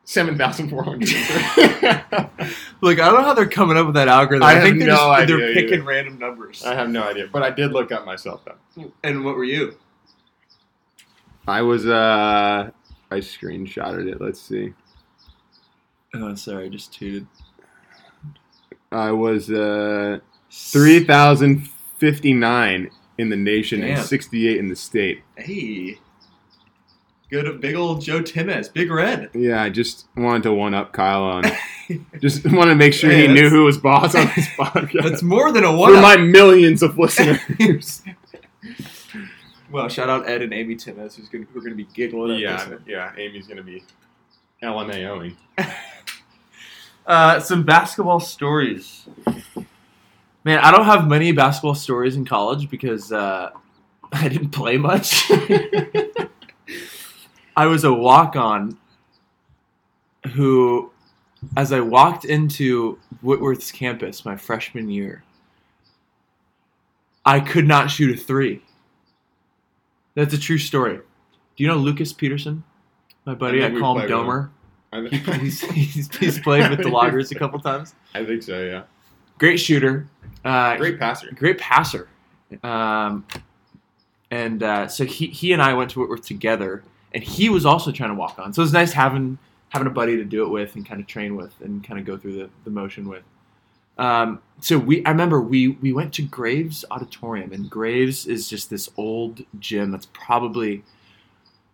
[0.08, 1.08] seven thousand four hundred.
[2.80, 4.48] Look, I don't know how they're coming up with that algorithm.
[4.48, 5.82] I I, think have they're, no just, idea they're picking either.
[5.82, 6.64] random numbers.
[6.64, 8.92] I have no idea, but I did look up myself though.
[9.04, 9.76] and what were you?
[11.46, 12.70] I was uh,
[13.10, 14.20] I screenshotted it.
[14.20, 14.72] Let's see.
[16.14, 17.26] Oh, sorry, I just tooted.
[18.90, 21.68] I was uh, three thousand
[21.98, 25.22] fifty nine in the nation and sixty eight in the state.
[25.36, 25.98] Hey.
[27.30, 29.28] Good, big old Joe Timez, Big Red.
[29.34, 31.44] Yeah, I just wanted to one up Kyle on.
[32.22, 35.02] just wanted to make sure Hey, he knew who was boss on this podcast.
[35.02, 35.92] That's more than a one.
[35.92, 38.02] for my millions of listeners.
[39.70, 42.40] well, shout out Ed and Amy Timez, who's gonna, who are going to be giggling
[42.40, 43.12] yeah, this yeah.
[43.18, 43.84] Amy's gonna be
[44.62, 45.36] LMAOing.
[47.06, 49.06] Uh, some basketball stories.
[50.44, 53.50] Man, I don't have many basketball stories in college because uh,
[54.12, 55.30] I didn't play much.
[57.58, 58.78] I was a walk on
[60.32, 60.92] who,
[61.56, 65.24] as I walked into Whitworth's campus my freshman year,
[67.24, 68.62] I could not shoot a three.
[70.14, 70.98] That's a true story.
[70.98, 72.62] Do you know Lucas Peterson?
[73.24, 74.08] My buddy, I I, call him.
[74.08, 74.50] Domer.
[74.92, 75.00] I,
[75.38, 77.96] He's, he's, he's played with the Loggers a couple times.
[78.14, 78.64] I think so.
[78.64, 78.84] Yeah.
[79.38, 80.06] Great shooter.
[80.44, 81.32] Uh, Great passer.
[81.32, 82.08] great passer.
[82.62, 83.26] Um,
[84.30, 87.90] and uh, so he, he and I went to Whitworth together, and he was also
[87.92, 88.52] trying to walk on.
[88.52, 89.38] So it was nice having
[89.70, 92.06] having a buddy to do it with and kind of train with and kind of
[92.06, 93.22] go through the, the motion with.
[93.98, 98.70] Um, so we I remember we we went to Graves Auditorium, and Graves is just
[98.70, 100.84] this old gym that's probably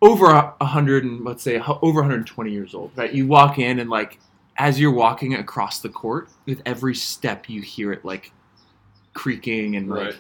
[0.00, 2.92] over a hundred and let's say over 120 years old.
[2.96, 4.18] Right, you walk in and like
[4.56, 8.32] as you're walking across the court, with every step you hear it like
[9.12, 10.16] creaking and like Right.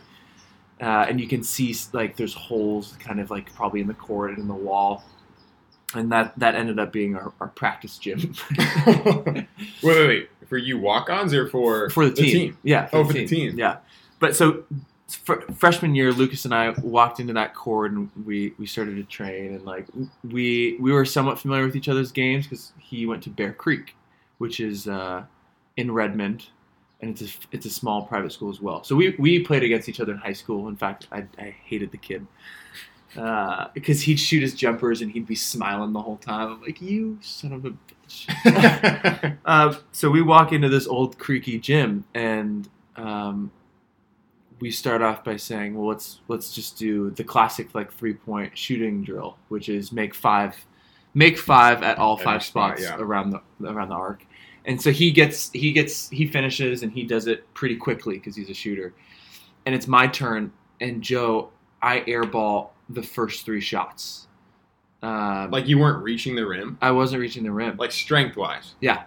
[0.80, 4.30] Uh, and you can see like there's holes kind of like probably in the court
[4.30, 5.04] and in the wall
[5.94, 8.34] and that that ended up being our, our practice gym
[8.86, 9.46] wait,
[9.82, 10.30] wait, wait.
[10.48, 12.58] For you walk-ons or for for the team.
[12.62, 13.56] yeah Oh, for the team.
[13.58, 13.78] yeah
[14.20, 14.64] but so
[15.08, 19.04] fr- freshman year lucas and i walked into that court and we we started to
[19.04, 19.86] train and like
[20.24, 23.94] we we were somewhat familiar with each other's games because he went to bear creek
[24.38, 25.22] which is uh,
[25.76, 26.46] in redmond
[27.04, 28.82] and it's a, it's a small private school as well.
[28.82, 30.68] So we, we played against each other in high school.
[30.68, 32.26] In fact, I, I hated the kid
[33.16, 36.52] uh, because he'd shoot his jumpers and he'd be smiling the whole time.
[36.52, 39.38] I'm like, you son of a bitch.
[39.44, 43.50] uh, so we walk into this old creaky gym and um,
[44.60, 48.56] we start off by saying, well, let's let's just do the classic like three point
[48.56, 50.64] shooting drill, which is make five,
[51.12, 52.96] make five at all five spot, spots yeah.
[52.98, 54.24] around the around the arc.
[54.66, 58.34] And so he gets he gets he finishes and he does it pretty quickly because
[58.36, 58.94] he's a shooter.
[59.66, 61.50] And it's my turn, and Joe,
[61.82, 64.26] I airball the first three shots.
[65.02, 67.76] Um, like you weren't reaching the rim, I wasn't reaching the rim.
[67.76, 68.74] like strength-wise.
[68.80, 69.04] Yeah.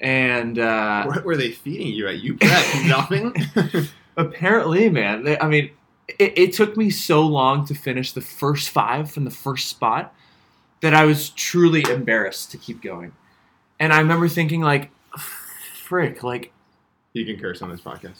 [0.00, 2.88] And uh, what were they feeding you at UPrep?
[2.88, 3.88] Nothing.
[4.16, 5.70] apparently, man, they, I mean,
[6.18, 10.14] it, it took me so long to finish the first five from the first spot
[10.80, 13.12] that I was truly embarrassed to keep going.
[13.80, 14.90] And I remember thinking, like,
[15.84, 16.52] frick, like,
[17.12, 18.18] you can curse on this podcast.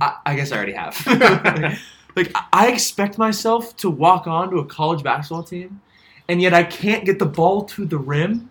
[0.00, 0.96] I, I guess I already have.
[2.16, 5.80] like, I expect myself to walk on to a college basketball team,
[6.28, 8.50] and yet I can't get the ball to the rim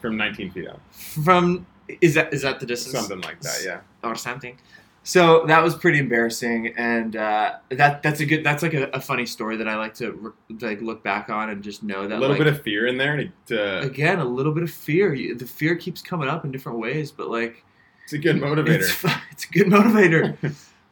[0.00, 1.66] From 19 feet out, from.
[2.00, 2.96] Is that is that the distance?
[2.96, 3.60] something like that.
[3.62, 3.80] Yeah.
[4.02, 4.56] or something.
[5.06, 9.00] So that was pretty embarrassing, and uh, that that's a good that's like a, a
[9.00, 12.16] funny story that I like to re- like look back on and just know that
[12.16, 13.30] A little like, bit of fear in there to.
[13.48, 15.14] to again a little bit of fear.
[15.36, 17.62] The fear keeps coming up in different ways, but like
[18.04, 18.80] it's a good motivator.
[18.80, 20.36] it's, it's a good motivator.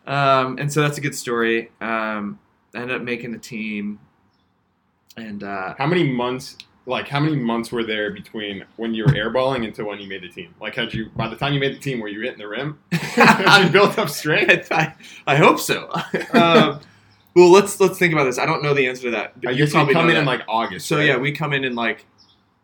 [0.07, 1.71] um, and so that's a good story.
[1.81, 2.39] Um,
[2.75, 3.99] I ended up making the team,
[5.17, 6.59] and uh, How many months?
[6.85, 10.23] Like how many months were there between when you were airballing until when you made
[10.23, 10.53] the team?
[10.61, 12.79] Like had you by the time you made the team, were you hitting the rim?
[12.93, 14.69] had you built up strength?
[14.73, 14.93] I,
[15.27, 15.89] I hope so.
[16.33, 16.81] um,
[17.37, 18.39] well, let's let's think about this.
[18.39, 19.35] I don't know the answer to that.
[19.47, 20.89] I You guess you probably come in in like August.
[20.89, 21.07] So right?
[21.07, 22.05] yeah, we come in in like,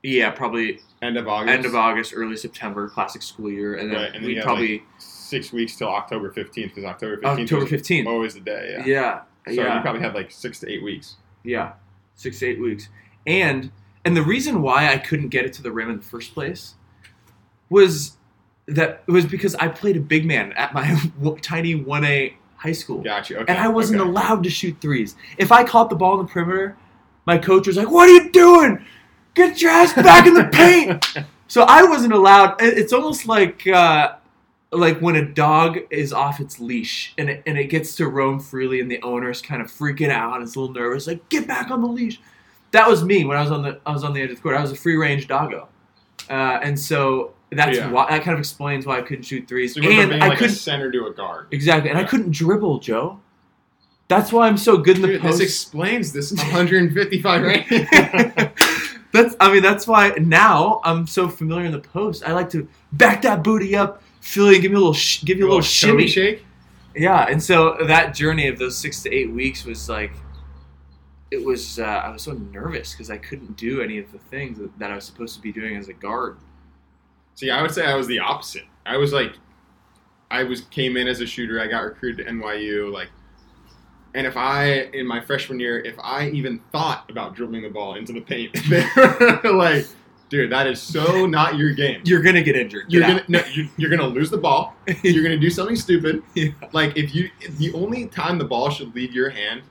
[0.02, 1.54] yeah, probably end of August.
[1.54, 4.82] end of August, early September, classic school year, and then Right, and then we probably
[4.98, 8.08] six weeks till October 15th because October 15th October fifteenth.
[8.08, 8.82] always the day.
[8.84, 8.84] Yeah.
[8.86, 9.20] Yeah,
[9.54, 11.16] So yeah, you probably had like six to eight weeks.
[11.44, 11.74] yeah,
[12.16, 12.88] six to eight weeks,
[13.28, 13.70] and
[14.04, 16.74] and the reason why I couldn't get it to the rim in the first place
[17.70, 18.16] was
[18.66, 21.00] that it was because I played a big man at my
[21.42, 23.02] tiny one A high school.
[23.02, 23.38] Gotcha.
[23.38, 23.52] Okay.
[23.52, 24.08] and I wasn't okay.
[24.08, 25.16] allowed to shoot threes.
[25.38, 26.76] If I caught the ball in the perimeter,
[27.26, 28.84] my coach was like, "What are you doing?
[29.34, 32.56] Get your ass back in the paint!" so I wasn't allowed.
[32.60, 34.16] It's almost like uh,
[34.72, 38.40] like when a dog is off its leash and it, and it gets to roam
[38.40, 41.46] freely, and the owner's kind of freaking out and it's a little nervous, like, "Get
[41.46, 42.20] back on the leash."
[42.72, 44.42] That was me when I was on the I was on the edge of the
[44.42, 44.56] court.
[44.56, 45.68] I was a free range doggo.
[46.28, 47.90] Uh, and so that's Yeah.
[47.90, 49.74] why that kind of explains why I couldn't shoot threes.
[49.74, 51.46] So you and being I like a couldn't center to a guard.
[51.50, 53.20] exactly, and I couldn't dribble, Joe.
[54.08, 55.38] That's why I'm so good in the Dude, post.
[55.38, 57.86] this explains this 155 rating.
[59.12, 62.22] that's I mean that's why now I'm so familiar in the post.
[62.26, 65.38] I like to back that booty up, feel you, give me a little, sh- give
[65.38, 66.06] you a little Toe shimmy.
[66.06, 66.44] shake.
[66.94, 70.12] Yeah, and so that journey of those six to eight weeks was like,
[71.30, 71.78] it was.
[71.78, 74.90] Uh, I was so nervous because I couldn't do any of the things that, that
[74.90, 76.38] I was supposed to be doing as a guard.
[77.34, 78.64] See, I would say I was the opposite.
[78.84, 79.32] I was like,
[80.30, 81.60] I was came in as a shooter.
[81.60, 82.92] I got recruited to NYU.
[82.92, 83.08] Like,
[84.14, 87.94] and if I in my freshman year, if I even thought about dribbling the ball
[87.94, 89.86] into the paint, they were like,
[90.28, 92.02] dude, that is so not your game.
[92.04, 92.86] You're gonna get injured.
[92.88, 94.74] You're Get gonna no, you're, you're gonna lose the ball.
[95.02, 96.22] You're gonna do something stupid.
[96.34, 96.48] Yeah.
[96.72, 99.62] Like if you the only time the ball should leave your hand,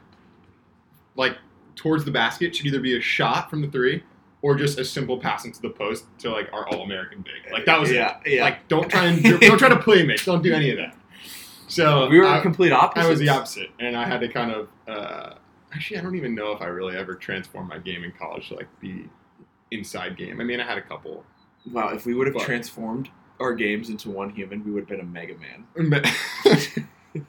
[1.15, 1.37] like
[1.77, 4.03] towards the basket, should either be a shot from the three
[4.41, 7.51] or just a simple pass into the post to like our all American big.
[7.51, 8.33] Like that was yeah, it.
[8.33, 8.43] yeah.
[8.43, 10.23] Like don't try and don't try to play make.
[10.25, 10.95] Don't do any of that.
[11.67, 13.05] So we were I, complete opposite.
[13.05, 14.67] I was the opposite, and I had to kind of.
[14.87, 15.35] Uh,
[15.73, 18.55] actually, I don't even know if I really ever transformed my game in college to
[18.55, 19.09] like be
[19.71, 20.41] inside game.
[20.41, 21.25] I mean, I had a couple.
[21.71, 23.09] Wow, if we would have But- transformed
[23.39, 26.03] our games into one human, we would have been a Mega Man.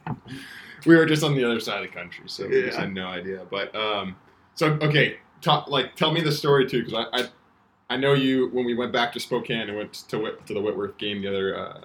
[0.87, 3.07] We were just on the other side of the country, so we just had no
[3.07, 3.45] idea.
[3.51, 4.17] But um,
[4.59, 7.29] so okay, talk, like tell me the story too, because I, I
[7.91, 10.61] I know you when we went back to Spokane and went to Whit, to the
[10.61, 11.81] Whitworth game the other uh,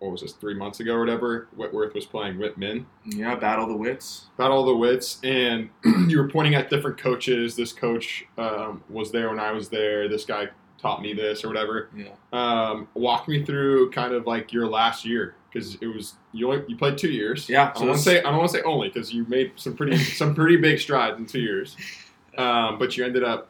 [0.00, 1.48] what was this three months ago or whatever.
[1.54, 2.86] Whitworth was playing Whitman.
[3.04, 4.26] Yeah, battle the wits.
[4.36, 5.70] Battle the wits, and
[6.08, 7.54] you were pointing at different coaches.
[7.54, 10.08] This coach um, was there when I was there.
[10.08, 10.48] This guy
[10.80, 11.88] taught me this or whatever.
[11.96, 12.10] Yeah.
[12.32, 16.64] Um, walk me through kind of like your last year because it was you only,
[16.68, 17.48] you played two years.
[17.48, 19.52] Yeah, I don't want to say I don't want to say only because you made
[19.56, 21.76] some pretty some pretty big strides in two years,
[22.36, 23.48] um, but you ended up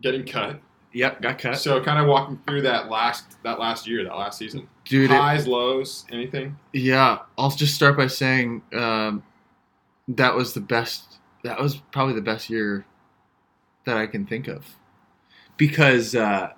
[0.00, 0.60] getting cut.
[0.92, 1.56] Yep, got cut.
[1.58, 4.68] So kind of walking through that last that last year, that last season.
[4.84, 6.56] Dude, it- Highs, lows, anything.
[6.72, 9.22] Yeah, I'll just start by saying um,
[10.08, 11.18] that was the best.
[11.44, 12.84] That was probably the best year
[13.84, 14.66] that I can think of,
[15.56, 16.50] because uh,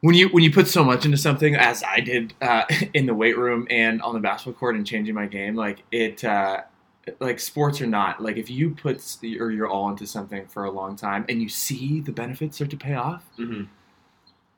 [0.00, 3.14] when you when you put so much into something, as I did uh, in the
[3.14, 6.62] weight room and on the basketball court and changing my game, like it, uh,
[7.20, 9.02] like sports or not, like if you put
[9.40, 12.70] or you're all into something for a long time and you see the benefits start
[12.70, 13.64] to pay off, Mm-hmm.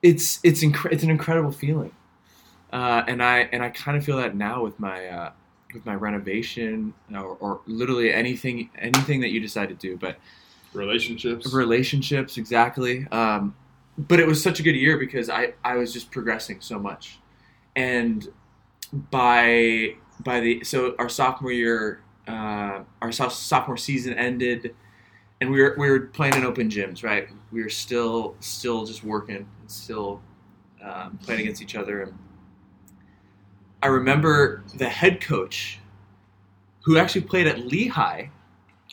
[0.02, 1.92] it's it's incre- it's an incredible feeling,
[2.72, 5.32] uh, and I and I kind of feel that now with my uh,
[5.72, 10.16] with my renovation or, or literally anything anything that you decide to do, but
[10.74, 11.52] Relationships.
[11.54, 13.06] relationships exactly.
[13.12, 13.54] Um,
[13.96, 17.18] but it was such a good year because I I was just progressing so much,
[17.74, 18.28] and
[18.92, 24.74] by by the so our sophomore year, uh, our sophomore season ended,
[25.40, 27.28] and we were we were playing in open gyms, right?
[27.52, 30.20] We were still still just working, and still
[30.82, 32.14] um, playing against each other, and
[33.82, 35.78] I remember the head coach,
[36.84, 38.28] who actually played at Lehigh,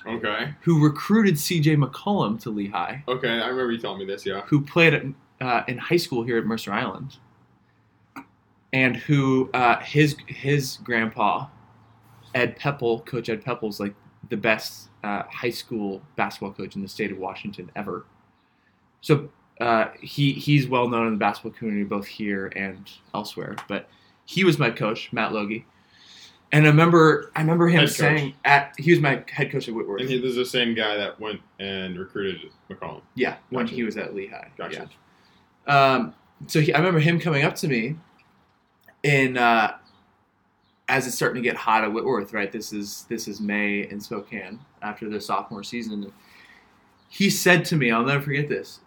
[0.05, 0.53] okay.
[0.61, 1.77] who recruited C.J.
[1.77, 3.29] McCollum to Lehigh, Okay.
[3.29, 4.25] I remember you telling me this.
[4.25, 4.41] Yeah.
[4.41, 5.03] who played at,
[5.39, 7.17] uh, in high school here at Mercer Island,
[8.73, 11.47] and who uh, his his grandpa,
[12.33, 13.93] Ed Pepple, Coach Ed Pepple's like
[14.29, 18.05] the best uh, high school basketball coach in the state of Washington ever.
[19.01, 23.55] So uh, he he's well known in the basketball community both here and elsewhere.
[23.67, 23.87] But
[24.25, 25.65] he was my coach, Matt Logie.
[26.53, 30.01] And I remember, I remember him saying at he was my head coach at Whitworth.
[30.01, 33.01] And he, is the same guy that went and recruited McCollum.
[33.15, 33.75] Yeah, when Gotcha.
[33.75, 34.49] he was at Lehigh.
[34.57, 34.89] Gotcha.
[35.67, 35.93] Yeah.
[35.93, 36.13] Um,
[36.47, 37.95] so he, I remember him coming up to me
[39.03, 39.77] in uh,
[40.91, 42.33] as it's starting to get hot at Whitworth.
[42.33, 46.11] Right, this is this is May in Spokane after their sophomore season.
[47.07, 48.81] He said to me, "I'll never forget this.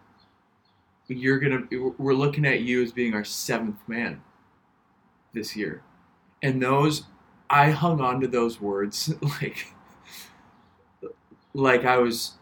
[1.09, 1.63] You're gonna
[1.99, 4.23] we're looking at you as being our seventh man
[5.33, 5.83] this year,"
[6.43, 7.05] and those
[7.49, 9.73] I hung on to those words like
[11.55, 12.35] like I was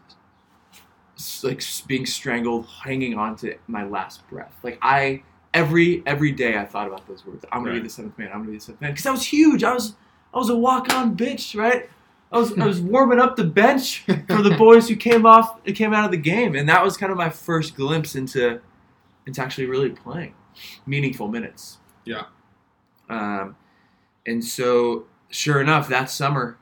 [1.41, 4.53] like being strangled, hanging on to my last breath.
[4.61, 7.45] Like I every every day I thought about those words.
[7.51, 7.81] I'm gonna Right.
[7.81, 8.27] be the seventh man.
[8.33, 9.63] I'm gonna be the seventh man because I was huge.
[9.63, 9.95] I was
[10.33, 11.89] I was a walk on bitch, right?
[12.31, 15.93] I was I was warming up the bench for the boys who came off came
[15.93, 18.59] out of the game, and that was kind of my first glimpse into
[19.27, 20.33] into actually really playing
[20.85, 21.77] meaningful minutes.
[22.05, 22.23] Yeah.
[23.09, 23.55] Um,
[24.25, 26.57] and so sure enough, that summer,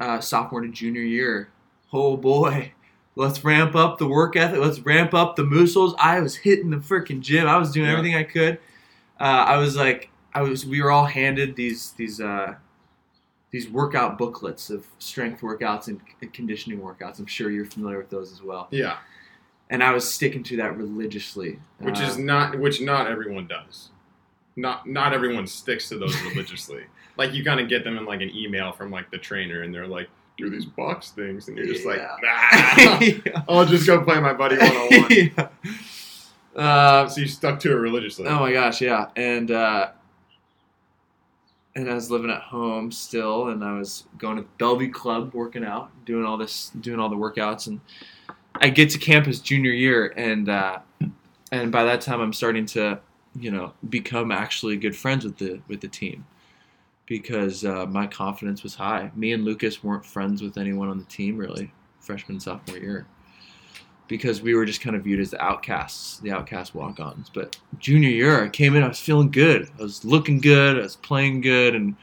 [0.00, 1.48] uh, sophomore to junior year,
[1.92, 2.72] oh boy,
[3.16, 4.58] let's ramp up the work ethic.
[4.60, 5.94] Let's ramp up the muscles.
[5.98, 7.46] I was hitting the freaking gym.
[7.46, 7.92] I was doing Yeah.
[7.96, 8.58] everything I could.
[9.20, 10.66] Uh, I was like, I was.
[10.66, 12.54] We were all handed these these uh,
[13.52, 16.00] these workout booklets of strength workouts and,
[16.32, 17.20] conditioning workouts.
[17.20, 18.66] I'm sure you're familiar with those as well.
[18.72, 18.96] Yeah.
[19.70, 21.60] and I was sticking to that religiously.
[21.78, 23.90] Which uh, is not which not everyone does.
[24.56, 26.82] Not not everyone sticks to those religiously.
[27.16, 29.72] like you kind of get them in like an email from like the trainer, and
[29.72, 34.20] they're like, "Do these box things," and you're just like, "Nah, I'll just go play
[34.20, 35.48] my buddy one on one."
[36.56, 38.26] Uh, so you stuck to it religiously.
[38.26, 39.90] Oh my gosh, yeah, and uh,
[41.74, 45.64] and I was living at home still, and I was going to Bellevue Club, working
[45.64, 47.80] out, doing all this, doing all the workouts, and
[48.56, 50.78] I get to campus junior year, and uh,
[51.50, 53.00] and by that time I'm starting to,
[53.38, 56.24] you know, become actually good friends with the with the team,
[57.06, 59.10] because uh, my confidence was high.
[59.14, 63.06] Me and Lucas weren't friends with anyone on the team really, freshman sophomore year,
[64.08, 67.30] because we were just kind of viewed as the outcasts, the outcast walk-ons.
[67.32, 70.82] But junior year, I came in, I was feeling good, I was looking good, I
[70.82, 71.96] was playing good, and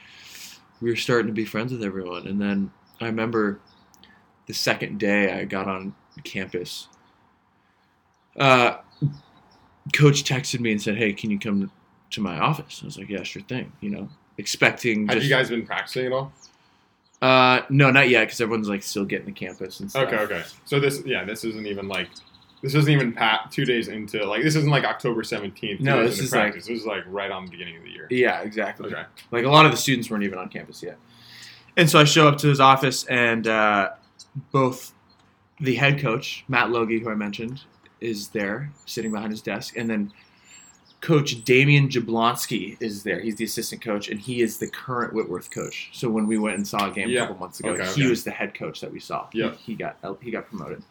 [0.82, 2.28] we were starting to be friends with everyone.
[2.28, 3.60] And then I remember
[4.48, 6.88] the second day I got on campus.
[8.36, 8.78] Uh,
[9.94, 11.72] coach texted me and said, "Hey, can you come
[12.12, 14.10] to my office?" I was like, "Yeah, sure thing." You know,
[14.42, 15.08] expecting.
[15.08, 16.34] Have just, you guys been practicing at all?
[17.22, 20.08] Uh, no, not yet, because everyone's like still getting to campus and stuff.
[20.08, 20.44] Okay, okay.
[20.66, 22.10] So this, yeah, this isn't even like
[22.62, 25.80] this isn't even pat two days into like this isn't like October seventeenth.
[25.80, 26.66] No, this is practice.
[26.66, 28.08] Like, this is like right on the beginning of the year.
[28.10, 28.92] Yeah, exactly.
[28.92, 29.04] Okay.
[29.32, 30.98] Like a lot of the students weren't even on campus yet,
[31.78, 33.92] and so I show up to his office, and uh,
[34.52, 34.94] both
[35.60, 37.62] the head coach, Matt Logie, who I mentioned,
[38.00, 39.78] is there sitting behind his desk.
[39.78, 40.12] And then
[41.02, 43.20] coach Damian Jablonski is there.
[43.20, 45.90] He's the assistant coach, and he is the current Whitworth coach.
[45.94, 47.20] So when we went and saw a game yeah.
[47.20, 48.10] a couple months ago, okay, he okay.
[48.10, 49.28] was the head coach that we saw.
[49.34, 49.52] Yeah.
[49.52, 50.84] He, he got he got promoted.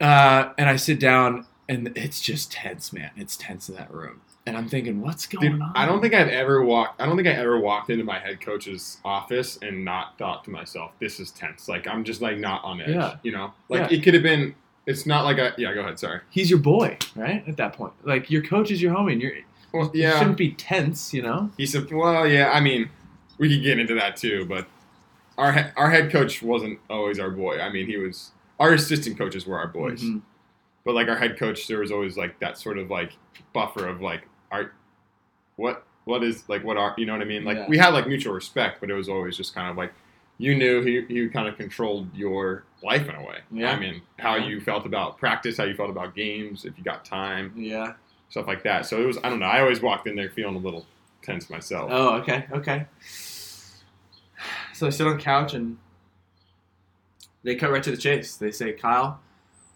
[0.00, 3.10] Uh, and I sit down, and it's just tense, man.
[3.16, 5.72] It's tense in that room and I'm thinking, what's going Dude, on?
[5.74, 7.00] I don't think I've ever walked.
[7.00, 10.50] I don't think I ever walked into my head coach's office and not thought to
[10.50, 12.90] myself, "This is tense." Like I'm just like not on edge.
[12.90, 13.16] Yeah.
[13.22, 13.98] You know, like yeah.
[13.98, 14.54] it could have been.
[14.86, 15.54] It's not like a.
[15.56, 15.98] Yeah, go ahead.
[15.98, 16.20] Sorry.
[16.30, 17.46] He's your boy, right?
[17.48, 19.32] At that point, like your coach is your homie, and you're.
[19.72, 20.12] Well, yeah.
[20.12, 21.50] You shouldn't be tense, you know.
[21.56, 22.50] He said, "Well, yeah.
[22.52, 22.90] I mean,
[23.38, 24.66] we could get into that too, but
[25.38, 27.60] our our head coach wasn't always our boy.
[27.60, 28.32] I mean, he was.
[28.60, 30.18] Our assistant coaches were our boys." Mm-hmm.
[30.84, 33.12] But like our head coach, there was always like that sort of like
[33.54, 34.72] buffer of like, are
[35.56, 37.44] what what is like what are you know what I mean?
[37.44, 37.68] Like yeah.
[37.68, 39.92] we had like mutual respect, but it was always just kind of like
[40.38, 43.38] you knew he he kind of controlled your life in a way.
[43.50, 43.72] Yeah.
[43.72, 47.04] I mean, how you felt about practice, how you felt about games, if you got
[47.04, 47.52] time.
[47.56, 47.94] Yeah.
[48.28, 48.86] Stuff like that.
[48.86, 50.86] So it was I don't know, I always walked in there feeling a little
[51.22, 51.90] tense myself.
[51.92, 52.86] Oh, okay, okay.
[54.72, 55.78] So I sit on the couch and
[57.42, 58.36] they cut right to the chase.
[58.36, 59.20] They say, Kyle,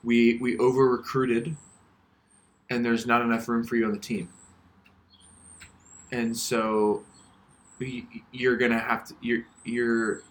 [0.02, 1.56] we we over recruited
[2.70, 4.28] and there's not enough room for you on the team
[6.12, 7.02] and so
[8.32, 10.22] you're gonna have to your your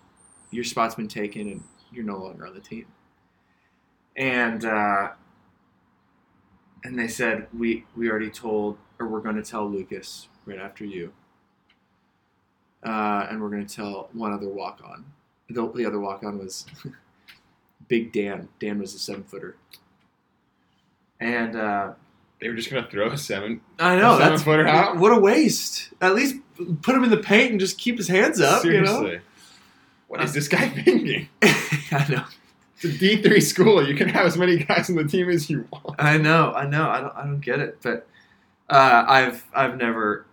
[0.52, 2.86] your spot's been taken and you're no longer on the team.
[4.16, 5.10] And uh,
[6.84, 10.86] and they said we we already told or we're going to tell Lucas right after
[10.86, 11.14] you.
[12.86, 15.06] Uh, and we're going to tell one other walk on.
[15.50, 16.66] The, the other walk on was
[17.88, 18.50] Big Dan.
[18.60, 19.56] Dan was a seven footer.
[21.20, 21.94] And uh,
[22.40, 23.62] they were just gonna throw a seven.
[23.80, 24.98] I know a seven footer out.
[24.98, 25.90] What a waste!
[26.00, 26.36] At least
[26.84, 28.62] put him in the paint and just keep his hands up.
[28.62, 29.20] Seriously, you know?
[30.08, 31.30] What is this guy thinking?
[31.92, 32.24] I know.
[32.76, 33.88] It's a D three school.
[33.88, 35.96] You can have as many guys on the team as you want.
[36.00, 36.54] I know.
[36.54, 36.90] I know.
[36.90, 37.16] I don't.
[37.16, 37.78] I don't get it.
[37.82, 38.08] But
[38.70, 40.26] uh, I've I've never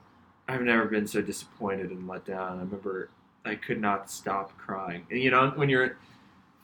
[0.46, 2.58] I've never been so disappointed and let down.
[2.58, 3.08] I remember
[3.44, 5.06] I could not stop crying.
[5.10, 5.96] And you know when you're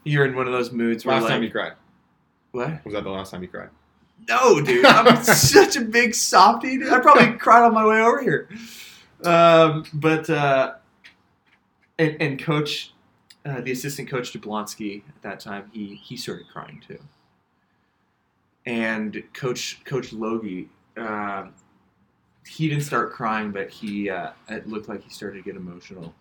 [0.04, 1.72] you're in one of those moods where last like, time you cried.
[2.52, 3.04] What was that?
[3.04, 3.70] The last time you cried?
[4.28, 4.84] No, dude.
[4.84, 6.78] I'm such a big softy.
[6.78, 6.92] Dude.
[6.92, 8.48] I probably cried on my way over here.
[9.24, 10.74] Um, but uh,
[11.98, 12.92] and, and coach,
[13.44, 16.98] uh, the assistant coach Jablonski at that time, he he started crying too.
[18.66, 21.46] And coach Coach Logie, uh,
[22.46, 26.14] he didn't start crying, but he uh, it looked like he started to get emotional.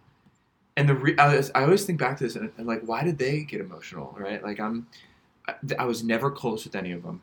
[0.78, 3.18] And the re- I, was, I always think back to this and, like, why did
[3.18, 4.16] they get emotional?
[4.18, 4.42] Right?
[4.42, 4.88] Like I'm,
[5.46, 7.22] I, I was never close with any of them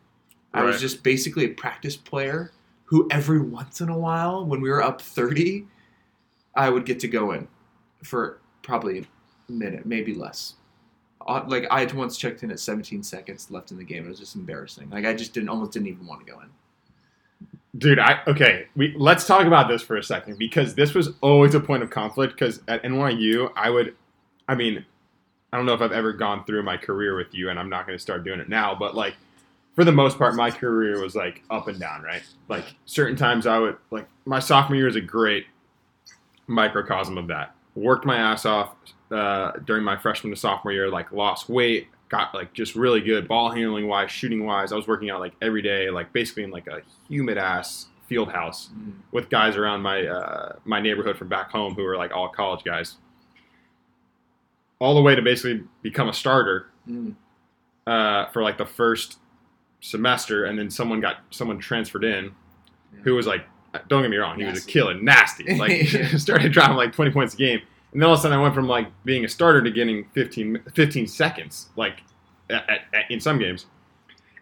[0.53, 2.51] I was just basically a practice player
[2.85, 5.67] who every once in a while, when we were up 30,
[6.55, 7.47] I would get to go in
[8.03, 9.05] for probably
[9.49, 10.55] minute, maybe less.
[11.27, 14.05] Uh, like I had once checked in at 17 seconds left in the game.
[14.05, 14.89] It was just embarrassing.
[14.89, 16.47] Like I just didn't almost didn't even want to go in.
[17.77, 18.67] Dude, I okay.
[18.75, 21.89] We let's talk about this for a second because this was always a point of
[21.89, 22.33] conflict.
[22.33, 23.95] Because at NYU, I would,
[24.47, 24.83] I mean,
[25.51, 27.85] I don't know if I've ever gone through my career with you, and I'm not
[27.85, 28.73] going to start doing it now.
[28.73, 29.15] But like,
[29.75, 32.23] for the most part, my career was like up and down, right?
[32.47, 35.45] Like certain times I would like my sophomore year is a great
[36.47, 37.53] microcosm of that.
[37.75, 38.75] Worked my ass off
[39.11, 43.27] uh, during my freshman to sophomore year, like lost weight, got like just really good
[43.27, 44.71] ball handling wise, shooting wise.
[44.71, 48.31] I was working out like every day, like basically in like a humid ass field
[48.31, 48.93] house mm.
[49.11, 52.63] with guys around my uh, my neighborhood from back home who were like all college
[52.63, 52.97] guys.
[54.79, 57.15] All the way to basically become a starter mm.
[57.87, 59.17] uh, for like the first
[59.81, 62.99] semester, and then someone got someone transferred in yeah.
[63.03, 63.45] who was like,
[63.87, 64.53] don't get me wrong, he nasty.
[64.53, 65.55] was a killer, nasty.
[65.55, 65.87] Like
[66.17, 67.61] started dropping like 20 points a game.
[67.91, 70.05] And then all of a sudden, I went from like being a starter to getting
[70.13, 72.01] 15, 15 seconds, like
[72.49, 73.65] at, at, in some games.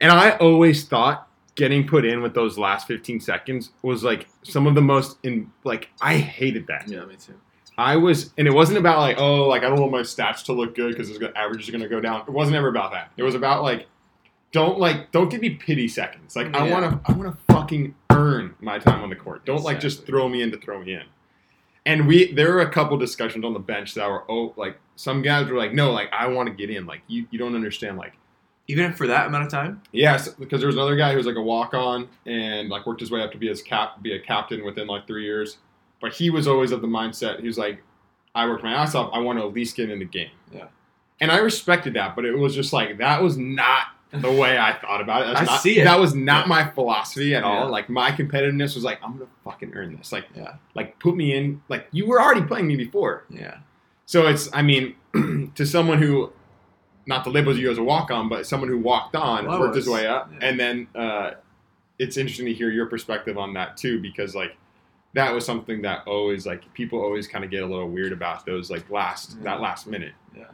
[0.01, 4.67] And I always thought getting put in with those last 15 seconds was like some
[4.67, 6.87] of the most in like I hated that.
[6.87, 7.35] Yeah, me too.
[7.77, 10.53] I was, and it wasn't about like, oh, like I don't want my stats to
[10.53, 12.21] look good because the average is going to go down.
[12.21, 13.11] It wasn't ever about that.
[13.17, 13.87] It was about like,
[14.51, 16.35] don't like, don't give me pity seconds.
[16.35, 16.63] Like yeah.
[16.63, 19.45] I want to, I want to fucking earn my time on the court.
[19.45, 19.73] Don't exactly.
[19.73, 21.03] like just throw me in to throw me in.
[21.85, 25.21] And we, there were a couple discussions on the bench that were, oh, like some
[25.21, 26.85] guys were like, no, like I want to get in.
[26.85, 27.97] Like you, you don't understand.
[27.97, 28.13] Like
[28.67, 29.81] even for that amount of time?
[29.91, 33.01] Yes, because there was another guy who was like a walk on and like worked
[33.01, 35.57] his way up to be his cap be a captain within like three years.
[36.01, 37.83] But he was always of the mindset he was like,
[38.33, 40.31] I worked my ass off, I want to at least get in the game.
[40.51, 40.67] Yeah.
[41.21, 43.87] And I respected that, but it was just like that was not
[44.21, 45.33] the way I thought about it.
[45.33, 45.83] That's I not, see it.
[45.85, 46.49] That was not yeah.
[46.49, 47.49] my philosophy at yeah.
[47.49, 47.69] all.
[47.69, 50.11] Like my competitiveness was like, I'm gonna fucking earn this.
[50.11, 50.55] Like, yeah.
[50.73, 51.61] like put me in.
[51.69, 53.25] Like you were already playing me before.
[53.29, 53.57] Yeah.
[54.05, 54.95] So it's, I mean,
[55.55, 56.31] to someone who
[57.07, 59.75] not to label you as a walk on, but someone who walked on, well, worked
[59.75, 60.47] his way up, yeah.
[60.47, 61.31] and then uh,
[61.99, 64.57] it's interesting to hear your perspective on that too, because like
[65.13, 68.45] that was something that always like people always kind of get a little weird about
[68.45, 70.13] those like last that last minute.
[70.35, 70.45] Yeah.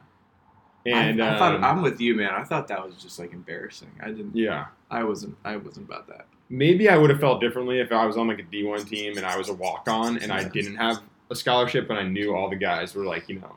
[0.86, 2.32] And I, I thought um, I'm with you, man.
[2.32, 3.92] I thought that was just like embarrassing.
[4.02, 4.36] I didn't.
[4.36, 4.68] Yeah.
[4.90, 5.36] I wasn't.
[5.46, 6.26] I wasn't about that.
[6.50, 9.26] Maybe I would have felt differently if I was on like a D1 team and
[9.26, 12.50] I was a walk on and I didn't have a scholarship and I knew all
[12.50, 13.56] the guys were like you know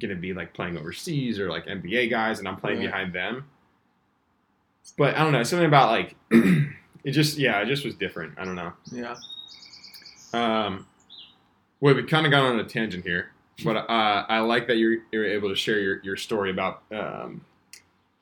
[0.00, 2.86] to be like playing overseas or like NBA guys, and I'm playing right.
[2.86, 3.44] behind them.
[4.98, 8.34] But I don't know, something about like it just yeah, it just was different.
[8.38, 8.72] I don't know.
[8.92, 9.14] Yeah.
[10.32, 10.86] Um,
[11.80, 14.98] well, we kind of got on a tangent here, but uh, I like that you're
[15.12, 17.44] you're able to share your your story about um,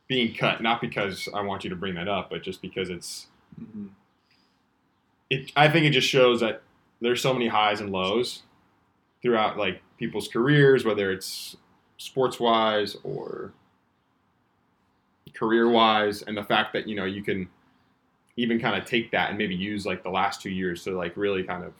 [0.08, 3.28] being cut, not because I want you to bring that up, but just because it's.
[3.60, 3.86] Mm-hmm.
[5.30, 6.62] It, I think it just shows that
[7.00, 8.42] there's so many highs and lows
[9.22, 11.56] throughout like people's careers, whether it's
[11.96, 13.52] sports wise or
[15.32, 17.48] career wise, and the fact that you know you can
[18.36, 21.16] even kind of take that and maybe use like the last two years to like
[21.16, 21.72] really kind of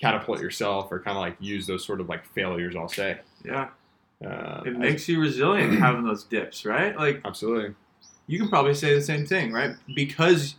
[0.00, 2.76] catapult yourself or kind of like use those sort of like failures.
[2.76, 3.20] I'll say.
[3.44, 3.68] Yeah.
[4.24, 6.96] Uh, it makes you resilient having those dips, right?
[6.96, 7.74] Like absolutely.
[8.26, 9.74] You can probably say the same thing, right?
[9.94, 10.54] Because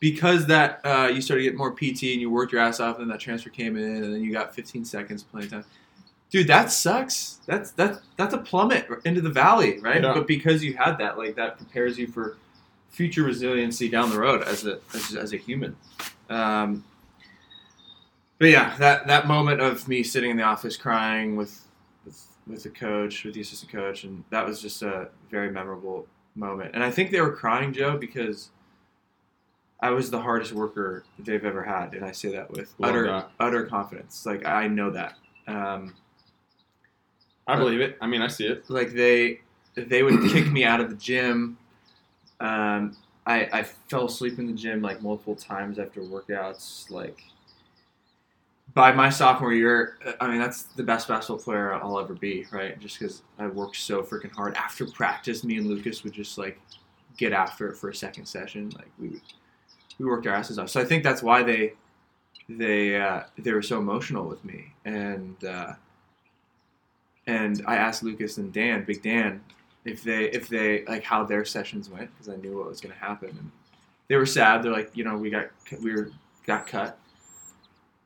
[0.00, 2.96] because that uh, you started to get more PT and you worked your ass off,
[2.96, 5.64] and then that transfer came in, and then you got 15 seconds playing time
[6.32, 7.38] dude, that sucks.
[7.46, 10.02] That's that's that's a plummet into the valley, right?
[10.02, 10.14] Yeah.
[10.14, 12.36] But because you had that, like that prepares you for
[12.90, 15.76] future resiliency down the road as a as, as a human.
[16.28, 16.84] Um,
[18.42, 21.60] but yeah, that that moment of me sitting in the office crying with
[22.04, 26.08] with with the coach, with the assistant coach, and that was just a very memorable
[26.34, 26.72] moment.
[26.74, 28.50] And I think they were crying, Joe, because
[29.78, 33.06] I was the hardest worker they've ever had, and I say that with Love utter
[33.06, 33.30] that.
[33.38, 34.26] utter confidence.
[34.26, 35.14] Like I know that.
[35.46, 35.94] Um,
[37.46, 37.96] I believe it.
[38.00, 38.68] I mean, I see it.
[38.68, 39.38] Like they
[39.76, 41.58] they would kick me out of the gym.
[42.40, 46.90] Um, I I fell asleep in the gym like multiple times after workouts.
[46.90, 47.22] Like
[48.74, 52.78] by my sophomore year, I mean that's the best basketball player I'll ever be, right?
[52.78, 54.54] Just because I worked so freaking hard.
[54.54, 56.60] After practice, me and Lucas would just like
[57.16, 58.70] get after it for a second session.
[58.70, 59.20] Like we
[59.98, 60.70] we worked our asses off.
[60.70, 61.74] So I think that's why they
[62.48, 65.42] they uh, they were so emotional with me and.
[65.44, 65.74] Uh,
[67.26, 69.42] and I asked Lucas and Dan, Big Dan,
[69.84, 72.94] if they if they like how their sessions went because I knew what was going
[72.94, 73.50] to happen, and
[74.08, 74.62] they were sad.
[74.62, 75.48] They're like, you know, we got
[75.80, 76.10] we were
[76.46, 76.98] got cut,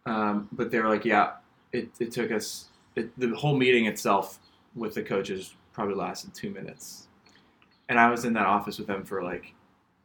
[0.06, 1.32] um, but they were like, yeah,
[1.72, 4.38] it, it took us it, the whole meeting itself
[4.74, 7.08] with the coaches probably lasted two minutes,
[7.88, 9.54] and I was in that office with them for like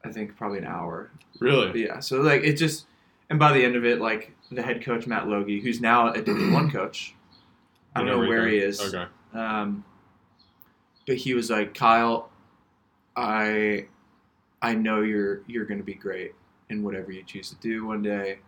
[0.04, 1.12] I think probably an hour.
[1.40, 1.86] Really?
[1.86, 2.00] Yeah.
[2.00, 2.88] So like it just
[3.30, 6.22] and by the end of it, like the head coach Matt Logie, who's now a
[6.22, 7.16] Division One coach
[7.96, 8.82] I don't know where he is.
[8.82, 9.06] Okay.
[9.34, 9.84] Um,
[11.08, 12.30] but he was like, Kyle,
[13.16, 13.88] I,
[14.62, 16.34] I know you're you're going to be great
[16.70, 18.40] in whatever you choose to do one day,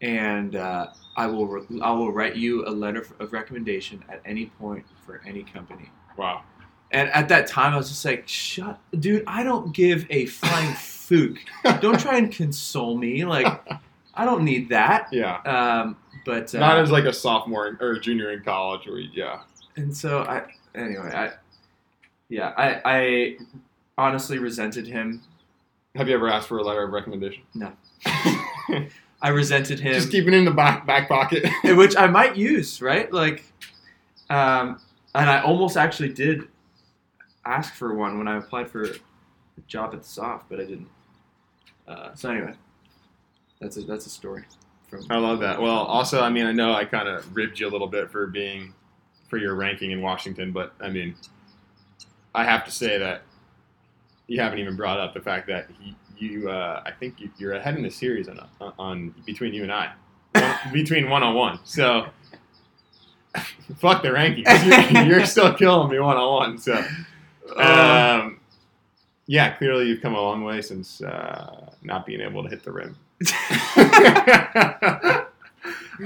[0.00, 4.46] and uh, I will re- I will write you a letter of recommendation at any
[4.46, 5.90] point for any company.
[6.16, 6.42] Wow.
[6.90, 9.24] And at that time, I was just like, "Shut, dude!
[9.26, 11.38] I don't give a flying fook.
[11.80, 13.24] Don't try and console me.
[13.24, 13.46] Like,
[14.14, 15.40] I don't need that." Yeah.
[15.42, 19.40] Um, but uh, not as like a sophomore or a junior in college, or yeah.
[19.76, 20.44] And so I
[20.74, 21.32] anyway I
[22.28, 23.36] Yeah, I, I
[23.96, 25.22] honestly resented him.
[25.94, 27.42] Have you ever asked for a letter of recommendation?
[27.54, 27.72] No.
[29.20, 29.94] I resented him.
[29.94, 33.12] Just keeping it in the back back pocket, which I might use, right?
[33.12, 33.44] Like,
[34.30, 34.80] um,
[35.14, 36.48] and I almost actually did
[37.44, 38.94] ask for one when I applied for a
[39.66, 40.88] job at the Soft, but I didn't.
[41.86, 42.52] Uh, so anyway,
[43.60, 44.44] that's a that's a story.
[44.88, 45.60] From I love that.
[45.60, 48.26] Well, also, I mean, I know I kind of ribbed you a little bit for
[48.26, 48.72] being
[49.28, 51.14] for your ranking in Washington, but I mean,
[52.34, 53.22] I have to say that
[54.26, 57.52] you haven't even brought up the fact that he, you, uh, I think you, are
[57.52, 58.40] ahead in the series on,
[58.78, 59.92] on between you and I,
[60.72, 61.60] between one on one.
[61.64, 62.06] So
[63.76, 64.92] fuck the rankings.
[64.92, 66.58] You're, you're, still killing me one on one.
[66.58, 66.84] So,
[67.56, 68.20] uh.
[68.22, 68.40] um,
[69.26, 72.72] yeah, clearly you've come a long way since uh, not being able to hit the
[72.72, 72.96] rim.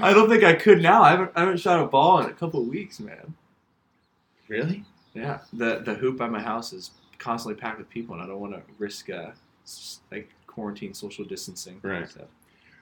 [0.01, 1.03] I don't think I could now.
[1.03, 3.35] I haven't, I haven't shot a ball in a couple of weeks, man.
[4.49, 4.85] Really?
[5.15, 5.41] Yeah.
[5.53, 8.55] The the hoop by my house is constantly packed with people, and I don't want
[8.55, 9.31] to risk uh,
[10.11, 11.81] like quarantine, social distancing.
[11.83, 12.09] Right.
[12.09, 12.27] So.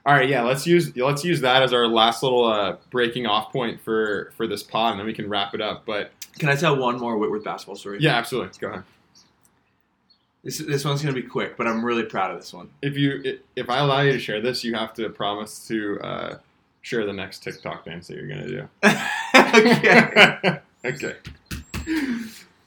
[0.05, 0.41] All right, yeah.
[0.41, 4.47] Let's use let's use that as our last little uh, breaking off point for for
[4.47, 5.85] this pod, and then we can wrap it up.
[5.85, 7.99] But can I tell one more Whitworth basketball story?
[7.99, 8.57] Yeah, absolutely.
[8.59, 8.83] Go ahead.
[10.43, 12.69] This this one's gonna be quick, but I'm really proud of this one.
[12.81, 16.37] If you if I allow you to share this, you have to promise to uh,
[16.81, 18.67] share the next TikTok dance that you're gonna do.
[19.35, 20.59] okay.
[20.85, 21.15] okay.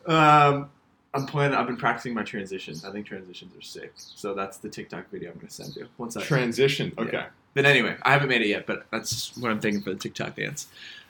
[0.06, 0.70] Um,
[1.14, 1.56] I'm planning.
[1.56, 2.84] I've been practicing my transitions.
[2.84, 3.92] I think transitions are sick.
[3.96, 5.86] So that's the TikTok video I'm going to send you.
[5.96, 6.92] Once I transition.
[6.98, 7.12] Okay.
[7.12, 7.26] Yeah.
[7.54, 10.34] But anyway, I haven't made it yet, but that's what I'm thinking for the TikTok
[10.34, 10.66] dance.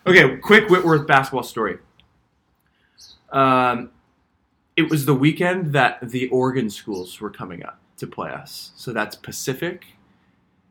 [0.06, 1.78] Okay, quick Whitworth basketball story.
[3.32, 3.90] Um,
[4.76, 8.72] it was the weekend that the Oregon schools were coming up to play us.
[8.76, 9.86] So that's Pacific,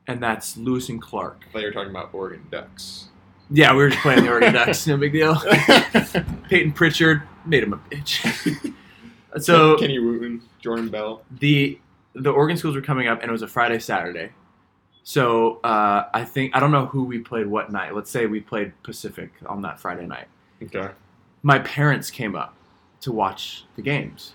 [0.06, 1.46] and that's Lewis and Clark.
[1.50, 3.10] I thought you were talking about Oregon Ducks.
[3.50, 4.86] Yeah, we were just playing the Oregon Ducks.
[4.86, 5.36] No big deal.
[6.50, 8.74] Payton Pritchard made him a bitch.
[9.40, 11.24] so Kenny Wooten, Jordan Bell.
[11.40, 11.80] The
[12.16, 14.32] the Oregon schools were coming up, and it was a Friday Saturday.
[15.04, 17.94] So uh, I think I don't know who we played what night.
[17.96, 20.28] Let's say we played Pacific on that Friday night.
[20.62, 20.90] Okay.
[21.42, 22.56] My parents came up
[23.02, 24.34] to watch the games,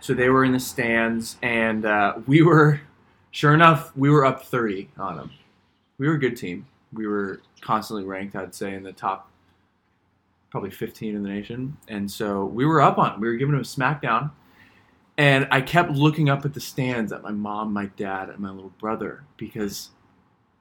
[0.00, 2.80] so they were in the stands, and uh, we were,
[3.30, 5.30] sure enough, we were up thirty on them.
[5.98, 6.66] We were a good team.
[6.92, 9.30] We were constantly ranked, I'd say, in the top
[10.52, 11.78] probably 15 in the nation.
[11.88, 14.32] And so we were up on We were giving him a smackdown.
[15.16, 18.50] And I kept looking up at the stands at my mom, my dad, and my
[18.50, 19.90] little brother because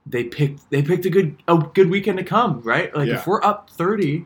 [0.05, 2.95] they picked they picked a good a good weekend to come, right?
[2.95, 3.15] Like yeah.
[3.15, 4.25] if we're up 30,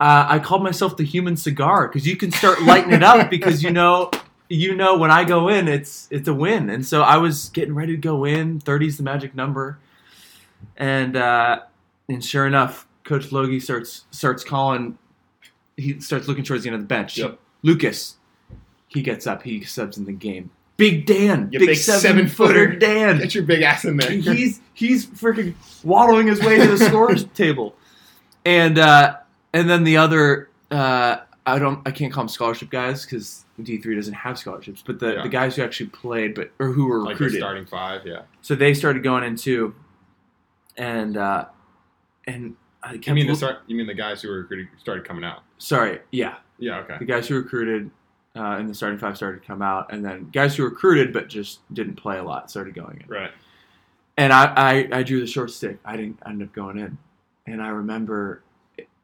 [0.00, 3.62] uh, I called myself the human cigar because you can start lighting it up because
[3.62, 4.10] you know
[4.48, 6.70] you know when I go in it's it's a win.
[6.70, 8.60] And so I was getting ready to go in.
[8.60, 9.78] 30 is the magic number.
[10.76, 11.62] And uh,
[12.08, 14.98] and sure enough, Coach Logie starts starts calling.
[15.76, 17.18] He starts looking towards the end of the bench.
[17.18, 17.38] Yep.
[17.62, 18.16] Lucas,
[18.88, 19.42] he gets up.
[19.42, 20.50] He subs in the game.
[20.76, 23.18] Big Dan, big, big, seven, seven footer, footer Dan.
[23.18, 24.10] Get your big ass in there.
[24.10, 27.76] he's he's freaking waddling his way to the scores table,
[28.44, 29.18] and uh,
[29.52, 33.78] and then the other uh, I don't I can't call them scholarship guys because D
[33.78, 35.22] three doesn't have scholarships, but the, yeah.
[35.22, 38.22] the guys who actually played but or who were like recruited, starting five, yeah.
[38.42, 39.74] So they started going into,
[40.76, 41.46] and uh,
[42.26, 43.58] and I you mean the start?
[43.66, 45.42] You mean the guys who were recruited started coming out?
[45.58, 46.96] Sorry, yeah, yeah, okay.
[46.98, 47.90] The guys who recruited
[48.36, 51.28] uh, in the starting five started to come out, and then guys who recruited but
[51.28, 53.08] just didn't play a lot started going in.
[53.08, 53.30] Right.
[54.16, 55.78] And I, I, I drew the short stick.
[55.84, 56.98] I didn't end up going in,
[57.46, 58.42] and I remember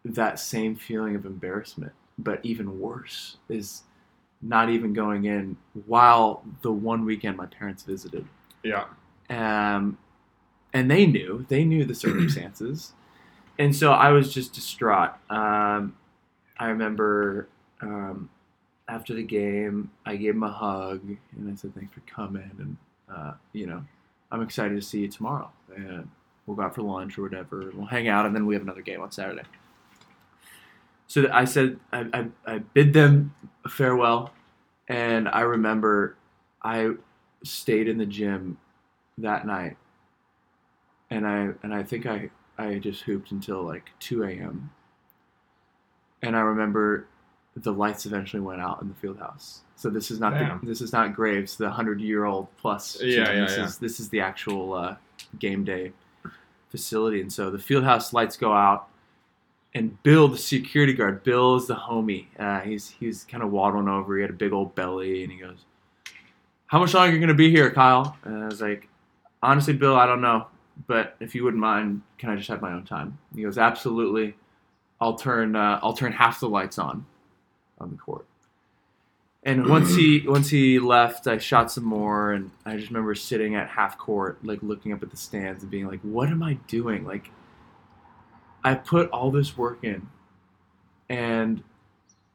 [0.04, 1.92] that same feeling of embarrassment.
[2.18, 3.84] But even worse is
[4.42, 5.56] not even going in
[5.86, 8.26] while the one weekend my parents visited.
[8.62, 8.84] Yeah.
[9.30, 9.98] Um,
[10.72, 12.92] and they knew they knew the circumstances
[13.60, 15.12] and so I was just distraught.
[15.28, 15.94] Um,
[16.58, 17.46] I remember
[17.82, 18.30] um,
[18.88, 21.02] after the game, I gave him a hug
[21.36, 22.76] and I said, "Thanks for coming," and
[23.14, 23.84] uh, you know,
[24.32, 26.08] I'm excited to see you tomorrow, and
[26.46, 27.70] we'll go out for lunch or whatever.
[27.74, 29.42] We'll hang out, and then we have another game on Saturday.
[31.06, 33.34] So I said, I, I, I bid them
[33.68, 34.32] farewell,
[34.88, 36.16] and I remember
[36.62, 36.92] I
[37.44, 38.56] stayed in the gym
[39.18, 39.76] that night,
[41.10, 42.30] and I and I think I
[42.60, 44.70] I just hooped until like 2 a.m.
[46.22, 47.06] And I remember
[47.56, 49.62] the lights eventually went out in the field house.
[49.76, 53.00] So this is not the, this is not Graves, the hundred year old plus.
[53.00, 53.64] Yeah, yeah, this yeah.
[53.64, 54.96] is this is the actual uh,
[55.38, 55.92] game day
[56.68, 57.22] facility.
[57.22, 58.88] And so the field house lights go out,
[59.74, 62.26] and Bill, the security guard, Bill is the homie.
[62.38, 64.16] Uh, he's he's kind of waddling over.
[64.16, 65.64] He had a big old belly, and he goes,
[66.66, 68.86] "How much longer are you gonna be here, Kyle?" And I was like,
[69.42, 70.46] "Honestly, Bill, I don't know
[70.86, 73.18] but if you wouldn't mind, can I just have my own time?
[73.34, 74.34] He goes, absolutely.
[75.00, 77.06] I'll turn uh, I'll turn half the lights on
[77.78, 78.26] on the court.
[79.42, 83.54] And once he once he left, I shot some more, and I just remember sitting
[83.54, 86.54] at half court, like looking up at the stands and being like, "What am I
[86.66, 87.04] doing?
[87.04, 87.30] Like,
[88.62, 90.08] I put all this work in,
[91.08, 91.62] and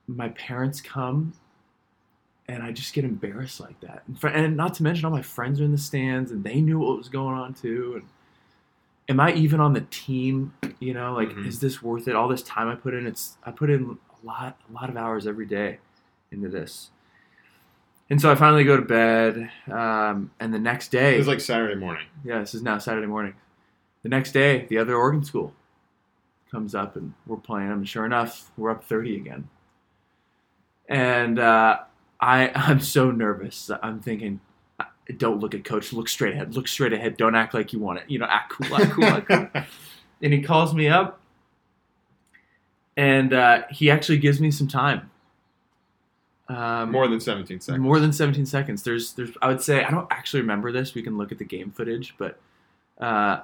[0.07, 1.33] my parents come,
[2.47, 4.03] and I just get embarrassed like that.
[4.07, 6.61] And, fr- and not to mention, all my friends are in the stands, and they
[6.61, 7.93] knew what was going on too.
[8.01, 8.09] And
[9.07, 10.53] am I even on the team?
[10.79, 11.45] You know, like, Mhm.
[11.45, 12.15] is this worth it?
[12.15, 14.97] All this time I put in, it's I put in a lot, a lot of
[14.97, 15.79] hours every day
[16.31, 16.89] into this.
[18.09, 21.39] And so I finally go to bed, um, and the next day, It was like
[21.41, 22.05] Saturday morning.
[22.23, 23.33] yeah, this is now Saturday morning.
[24.03, 25.53] The next day, the other Oregon school
[26.51, 27.79] comes up and we're playing them.
[27.79, 29.49] And sure enough, we're up 30 again.
[30.87, 31.79] And uh,
[32.19, 33.71] I, I'm so nervous.
[33.81, 34.39] I'm thinking,
[35.17, 35.93] don't look at coach.
[35.93, 36.55] Look straight ahead.
[36.55, 37.17] Look straight ahead.
[37.17, 38.05] Don't act like you want it.
[38.07, 39.47] You know, act cool, act cool, act cool.
[40.21, 41.19] And he calls me up
[42.97, 45.11] and uh, he actually gives me some time.
[46.47, 47.81] Um, More than 17 seconds.
[47.81, 48.83] more than 17 seconds.
[48.83, 49.31] There's, there's.
[49.41, 50.93] I would say I don't actually remember this.
[50.93, 52.39] We can look at the game footage, but
[52.99, 53.39] uh,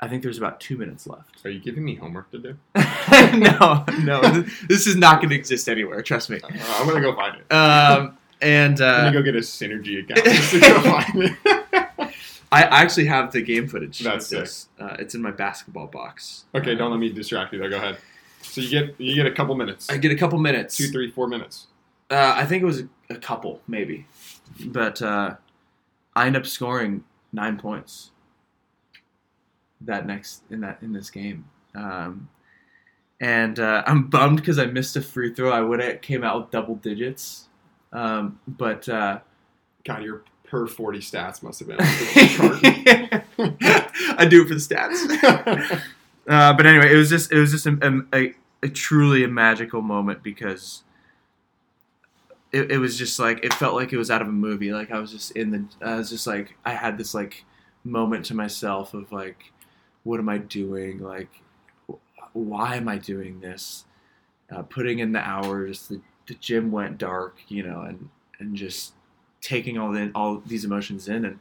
[0.00, 1.44] I think there's about two minutes left.
[1.46, 2.56] Are you giving me homework to do?
[3.38, 4.20] no, no,
[4.68, 6.02] this is not going to exist anywhere.
[6.02, 6.40] Trust me.
[6.42, 6.48] Uh,
[6.78, 7.52] I'm gonna go find it.
[7.52, 12.14] Um, and I'm uh, gonna go get a synergy account just to go find it.
[12.50, 14.00] I actually have the game footage.
[14.00, 14.68] That's of this.
[14.78, 16.44] Uh, it's in my basketball box.
[16.54, 17.70] okay, Uh, don't let me distract you there.
[17.70, 17.96] Go ahead.
[18.42, 19.88] So you get you get a couple minutes.
[19.88, 20.76] I get a couple minutes.
[20.76, 21.68] Two, three, four minutes.
[22.10, 24.06] Uh, I think it was a, a couple, maybe,
[24.66, 25.36] but uh,
[26.14, 28.10] I end up scoring nine points
[29.80, 32.28] that next in that in this game, um,
[33.20, 35.50] and uh, I'm bummed because I missed a free throw.
[35.50, 37.48] I would have came out with double digits,
[37.92, 39.20] um, but uh,
[39.84, 43.22] God, your per 40 stats must have been I
[44.28, 45.80] do it for the stats.
[46.28, 49.82] Uh, but anyway, it was just it was just a, a, a truly a magical
[49.82, 50.84] moment because
[52.52, 54.72] it, it was just like it felt like it was out of a movie.
[54.72, 57.44] Like I was just in the I was just like I had this like
[57.82, 59.52] moment to myself of like
[60.04, 61.00] what am I doing?
[61.00, 61.42] Like
[62.32, 63.84] why am I doing this?
[64.50, 68.08] Uh, putting in the hours, the, the gym went dark, you know, and
[68.38, 68.92] and just
[69.40, 71.38] taking all the all these emotions in and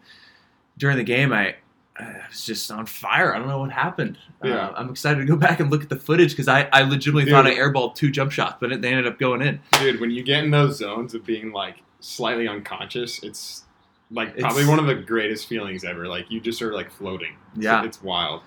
[0.77, 1.55] during the game I
[1.99, 3.35] I was just on fire.
[3.35, 4.17] I don't know what happened.
[4.43, 4.67] Yeah.
[4.69, 7.29] Uh, I'm excited to go back and look at the footage because I, I legitimately
[7.29, 9.59] thought I airballed two jump shots, but it, they ended up going in.
[9.73, 13.65] Dude, when you get in those zones of being like slightly unconscious, it's
[14.09, 16.07] like It's- probably one of the greatest feelings ever.
[16.07, 17.33] Like you just are like floating.
[17.57, 17.83] It's- Yeah.
[17.83, 18.41] it's wild.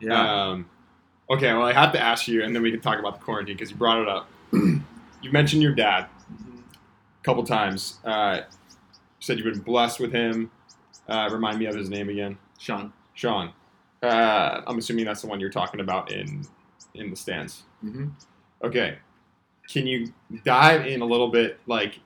[0.00, 0.44] Yeah.
[0.50, 0.70] Um,
[1.28, 3.56] okay, well, I have to ask you, and then we can talk about the quarantine
[3.56, 4.28] because you brought it up.
[5.26, 7.98] you mentioned your dad a couple times.
[8.04, 10.50] Uh, you said you've been blessed with him.
[11.08, 12.38] Uh, remind me of his name again.
[12.58, 12.92] Sean.
[13.14, 13.52] Sean.
[14.02, 16.44] Uh, I'm assuming that's the one you're talking about in
[16.94, 17.64] in the stands.
[17.84, 18.08] Mm-hmm.
[18.64, 18.98] Okay.
[19.68, 20.12] Can you
[20.44, 21.58] dive in a little bit?
[21.66, 21.98] Like,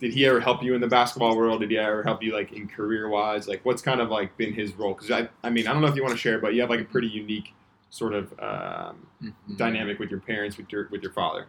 [0.00, 1.60] did he ever help you in the basketball world?
[1.60, 3.46] Did he ever help you like in career wise?
[3.46, 4.94] Like, what's kind of like been his role?
[4.94, 6.70] Because I, I mean, I don't know if you want to share, but you have
[6.70, 7.52] like a pretty unique
[7.90, 9.54] sort of um, Mm-hmm.
[9.56, 11.46] dynamic with your parents, with your with your father.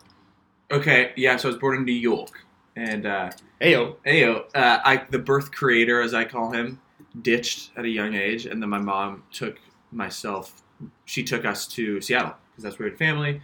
[0.73, 1.37] Okay, yeah.
[1.37, 2.45] So I was born in New York,
[2.75, 3.29] and uh,
[3.61, 3.95] Ayo.
[4.05, 6.81] Ayo, uh, I the birth creator, as I call him,
[7.21, 9.59] ditched at a young age, and then my mom took
[9.91, 10.63] myself.
[11.05, 13.41] She took us to Seattle because that's where we had family,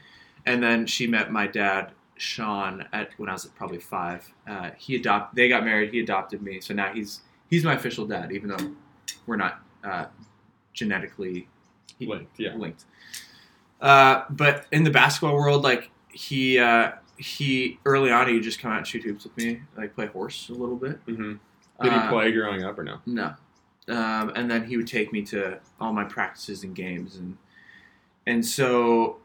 [0.48, 4.34] and then she met my dad, Sean, at when I was probably five.
[4.48, 5.36] Uh, he adopt.
[5.36, 5.94] They got married.
[5.94, 8.72] He adopted me, so now he's he's my official dad, even though
[9.28, 10.06] we're not uh,
[10.74, 11.48] genetically
[12.00, 12.56] Linked, yeah.
[12.56, 12.86] linked.
[13.82, 18.60] Uh, but in the basketball world, like he uh, he early on, he would just
[18.60, 21.00] come out and shoot hoops with me, like play horse a little bit.
[21.06, 21.34] hmm
[21.82, 23.00] Did he Uh, play growing up or no?
[23.06, 23.36] No.
[23.88, 27.38] Um, and then he would take me to all my practices and games, and
[28.28, 29.18] and so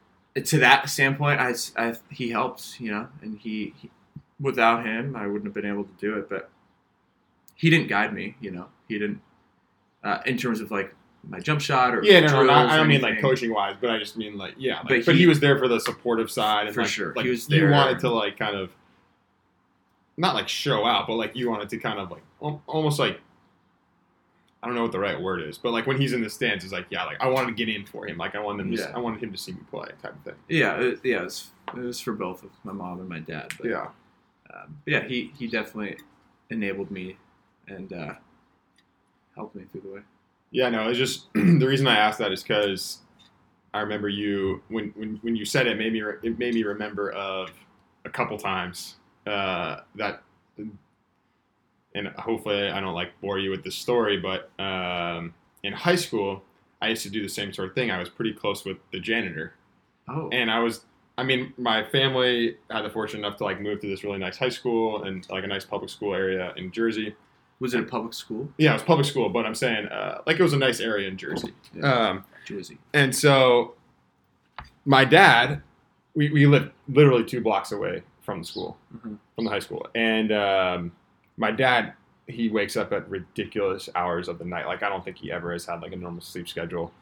[0.42, 3.90] to that standpoint, I, I he helped, you know, and he, he
[4.40, 6.28] without him, I wouldn't have been able to do it.
[6.30, 6.50] But
[7.54, 9.20] he didn't guide me, you know, he didn't
[10.02, 10.94] uh, in terms of like
[11.28, 13.98] my jump shot or Yeah, no, no, I don't mean like coaching wise, but I
[13.98, 16.66] just mean like yeah, like, But but, he, he- was there for the supportive side
[16.66, 17.12] and For like, sure.
[17.14, 17.70] like He was you there.
[17.70, 18.70] wanted to like kind of
[20.16, 22.22] not like show out, but like you wanted to kind of like
[22.66, 23.20] almost like
[24.62, 26.64] I don't know what the right word is, but like when he's in the stands,
[26.64, 28.76] it's like yeah, like I wanted to get in for him, like I wanted him
[28.76, 28.92] to, Yeah.
[28.94, 30.34] I wanted him to see me play, type of thing.
[30.48, 33.52] Yeah, it, yeah, it was, it was for both of my mom and my dad.
[33.58, 33.88] But, Yeah,
[34.54, 35.98] um, yeah, he he definitely
[36.50, 37.16] enabled me
[37.68, 38.14] and uh,
[39.34, 40.00] helped me through the way.
[40.54, 42.98] Yeah, no, it's just the reason I asked that is because
[43.74, 46.62] I remember you when when when you said it made me re- it made me
[46.62, 47.50] remember of
[48.04, 48.94] a couple times
[49.26, 50.22] uh, that
[51.96, 55.34] and hopefully I don't like bore you with this story, but um,
[55.64, 56.44] in high school
[56.80, 57.90] I used to do the same sort of thing.
[57.90, 59.54] I was pretty close with the janitor,
[60.08, 60.84] Oh, and I was
[61.18, 64.36] I mean, my family had the fortune enough to like move to this really nice
[64.36, 67.16] high school and like a nice public school area in Jersey.
[67.64, 68.46] Was it a public school?
[68.58, 71.08] Yeah, it was public school, but I'm saying uh, like it was a nice area
[71.08, 71.54] in Jersey.
[71.74, 72.08] Yeah.
[72.10, 72.76] Um, Jersey.
[72.92, 73.72] and so
[74.84, 75.62] my dad,
[76.14, 79.16] we, we lived literally two blocks away from the school, Mhm.
[79.34, 79.86] from the high school.
[79.94, 80.92] And um,
[81.38, 81.94] my dad,
[82.26, 84.66] he wakes up at ridiculous hours of the night.
[84.66, 86.92] Like I don't think he ever has had like a normal sleep schedule.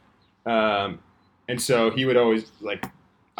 [0.46, 1.00] Um,
[1.48, 2.86] and so he would always like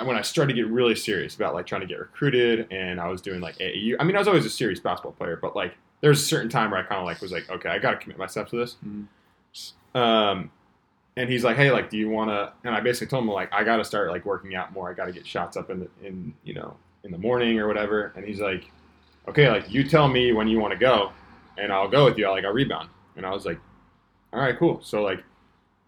[0.05, 3.07] when I started to get really serious about like trying to get recruited, and I
[3.07, 3.95] was doing like AAU.
[4.01, 6.51] I mean, I was always a serious basketball player, but like there was a certain
[6.51, 8.57] time where I kind of like was like, okay, I got to commit myself to
[8.57, 8.77] this.
[8.87, 9.07] Mhm.
[9.95, 10.51] Um,
[11.17, 12.53] and he's like, hey, like, do you want to?
[12.65, 14.91] And I basically told him like, I got to start like working out more.
[14.91, 17.67] I got to get shots up in the in you know in the morning or
[17.69, 18.13] whatever.
[18.17, 18.71] And he's like,
[19.29, 21.13] okay, like you tell me when you want to go,
[21.59, 22.27] and I'll go with you.
[22.27, 22.89] I'll like I'll rebound.
[23.17, 23.61] And I was like,
[24.33, 24.81] all right, cool.
[24.83, 25.23] So like,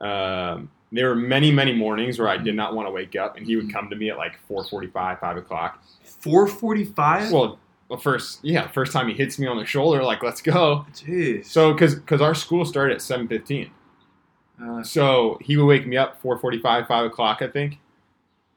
[0.01, 3.47] um, there were many many mornings where I did not want to wake up, and
[3.47, 5.83] he would come to me at like four forty five, five o'clock.
[6.05, 7.33] Four forty-five.
[7.33, 7.59] Well,
[7.89, 10.87] well, first yeah, first time he hits me on the shoulder, like let's go.
[10.93, 11.47] jeez.
[11.47, 13.71] So because because our school started at seven fifteen.
[14.63, 17.81] Uh, So he would wake me up 4:45, 5 o'clock, I think.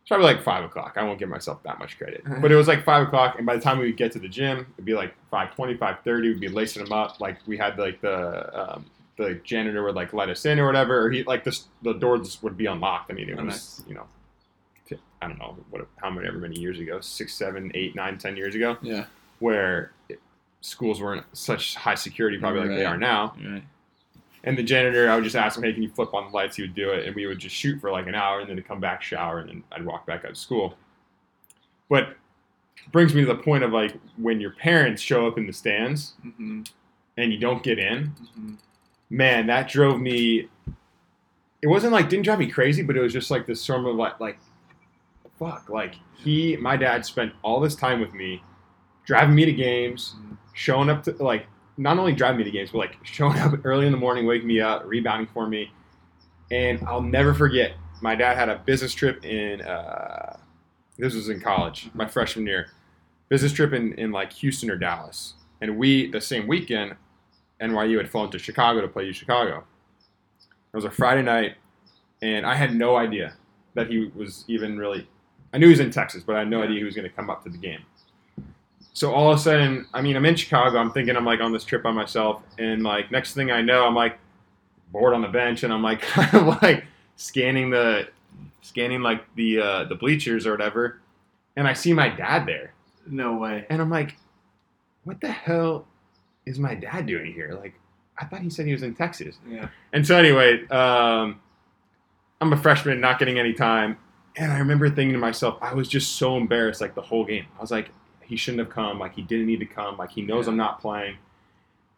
[0.02, 0.94] It's probably like five o'clock.
[0.96, 3.36] I won't give myself that much credit, but it was like five o'clock.
[3.38, 6.22] And by the time we would get to the gym, it'd be like 5:20, 5:30.
[6.22, 7.20] We'd be lacing them up.
[7.20, 8.86] Like we had like the um,
[9.18, 11.06] the janitor would like let us in or whatever.
[11.06, 13.12] Or he like the the doors would be unlocked.
[13.12, 13.84] I mean, it Oh, was nice.
[13.86, 14.08] you know,
[15.22, 18.38] I don't know what how many ever many years ago, six, seven, eight, nine, ten
[18.38, 19.08] years ago, yeah.
[19.40, 19.92] Where
[20.62, 23.36] schools weren't such high security probably like they are now.
[23.44, 23.64] Right.
[24.44, 26.56] And the janitor, I would just ask him, "Hey, can you flip on the lights?"
[26.56, 28.62] He would do it, and we would just shoot for like an hour, and then
[28.64, 30.78] come back, shower, and then I'd walk back out of school.
[31.90, 32.16] But
[32.92, 36.14] brings me to the point of like when your parents show up in the stands
[36.26, 36.62] Mm-hmm.
[37.18, 38.54] and you don't get in, Mm-hmm.
[39.10, 40.48] man, that drove me.
[41.62, 43.96] It wasn't like didn't drive me crazy, but it was just like this sort of
[43.96, 44.38] like like,
[45.40, 48.42] fuck, like he, my dad spent all this time with me,
[49.08, 50.16] driving me to games,
[50.54, 51.48] showing up to like
[51.78, 54.48] not only driving me to games, but like showing up early in the morning, waking
[54.48, 55.72] me up, rebounding for me,
[56.52, 57.74] and I'll never forget.
[58.02, 59.62] My dad had a business trip in.
[59.62, 60.38] Uh,
[61.00, 62.68] this was in college, my freshman year.
[63.30, 66.96] Business trip in, in like Houston or Dallas, and we the same weekend
[67.62, 69.64] NYU had flown to Chicago to play U Chicago.
[70.74, 71.56] It was a Friday night,
[72.22, 73.36] and I had no idea
[73.74, 75.08] that he was even really.
[75.54, 77.16] I knew he was in Texas, but I had no idea he was going to
[77.16, 77.80] come up to the game.
[78.98, 80.80] So all of a sudden, I mean, I'm in Chicago.
[80.80, 83.86] I'm thinking I'm like on this trip by myself, and like next thing I know,
[83.86, 84.18] I'm like
[84.92, 86.84] bored on the bench, and I'm like kind of like
[87.16, 88.08] scanning the
[88.64, 91.00] scanning like the uh, the bleachers or whatever,
[91.56, 92.74] and I see my dad there.
[93.06, 93.68] No way.
[93.70, 94.16] And I'm like,
[95.04, 95.86] what the hell
[96.48, 97.56] is my dad doing here?
[97.62, 97.76] Like,
[98.18, 99.38] I thought he said he was in Texas.
[99.48, 99.70] Yeah.
[99.94, 101.40] And so, anyway, um,
[102.42, 104.00] I'm a freshman, not getting any time.
[104.38, 107.46] And I remember thinking to myself, I was just so embarrassed, like the whole game.
[107.60, 107.92] I was like,
[108.28, 109.00] he shouldn't have come.
[109.00, 109.98] Like, he didn't need to come.
[109.98, 110.52] Like, he knows Yeah.
[110.52, 111.18] I'm not playing.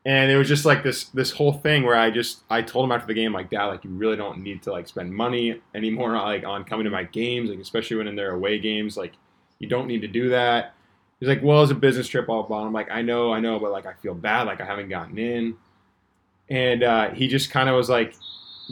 [0.06, 2.92] And it was just like this this whole thing where I just I told him
[2.94, 6.14] after the game like dad like you really don't need to like spend money anymore
[6.16, 9.12] like on coming to my games like especially when they're away games like
[9.60, 10.74] you don't need to do that
[11.20, 12.66] He's like, well, it's a business trip, blah, blah, blah.
[12.66, 14.44] I'm like, I know, I know, but like, I feel bad.
[14.48, 15.58] Like, I haven't gotten in.
[16.50, 18.16] And uh, he just kind of was like,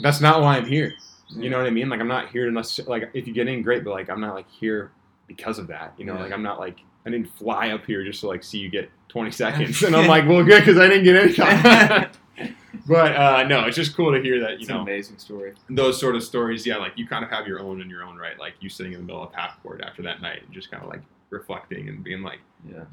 [0.01, 0.93] that's not why I'm here.
[1.35, 1.89] You know what I mean?
[1.89, 4.33] Like, I'm not here unless, like, if you get in, great, but like, I'm not
[4.33, 4.91] like here
[5.27, 5.93] because of that.
[5.97, 6.23] You know, Yeah.
[6.23, 8.89] like, I'm not like, I didn't fly up here just to like see you get
[9.09, 9.81] 20 seconds.
[9.83, 12.09] And I'm like, well, good, because I didn't get any time.
[12.87, 15.53] but uh, no, it's just cool to hear that, you It's know, an amazing story.
[15.69, 18.17] those sort of stories, yeah, like you kind of have your own in your own
[18.17, 18.37] right.
[18.37, 20.83] Like you sitting in the middle of half court after that night and just kind
[20.83, 22.39] of like reflecting and being like,
[22.69, 22.83] Yeah.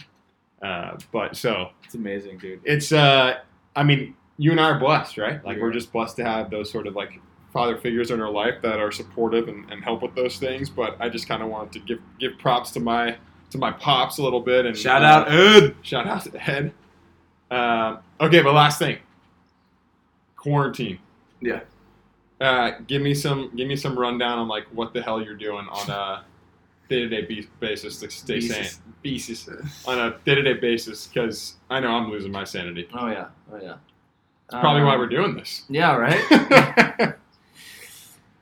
[0.66, 2.61] uh, but so It's amazing, dude.
[2.64, 3.38] it's, uh,
[3.76, 5.44] I mean, you and I are blessed, right?
[5.44, 7.20] Like We we're just blessed to have those sort of like
[7.52, 10.68] father figures in our life that are supportive and, and help with those things.
[10.70, 13.16] But I just kind of wanted to give give props to my
[13.55, 15.74] to my pops a little bit and Shout out Ed.
[15.82, 16.72] shout out to Ed.
[17.50, 18.98] Um, okay, but last thing,
[20.36, 20.98] quarantine.
[21.40, 21.61] Yeah.
[22.40, 25.66] Uh, give me some give me some rundown on like what the hell you're doing
[25.70, 26.24] on a
[26.88, 28.72] day to day basis to stay Beasis.
[28.72, 28.82] sane.
[29.02, 29.48] Basis
[29.86, 32.88] on a day to day basis because I know I'm losing my sanity.
[32.92, 33.28] Oh yeah.
[33.52, 33.76] Oh yeah.
[34.46, 35.62] It's probably why Um, we're doing this.
[35.68, 35.94] Yeah.
[35.96, 37.14] Right.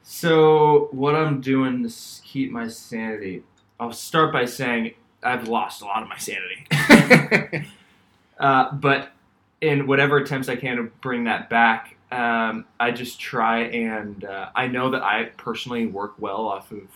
[0.04, 1.92] So what I'm doing to
[2.22, 3.42] keep my sanity,
[3.80, 6.66] I'll start by saying I've lost a lot of my sanity.
[8.38, 9.12] uh, but
[9.60, 14.50] in whatever attempts I can to bring that back, um, I just try and uh,
[14.54, 16.88] I know that I personally work well off of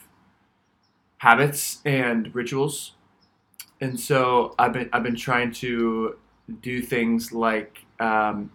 [1.19, 2.93] habits and rituals,
[3.81, 6.19] and so I've been I've been trying to
[6.61, 8.51] do things like um,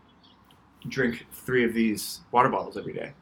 [0.88, 3.14] drink three of these water bottles every day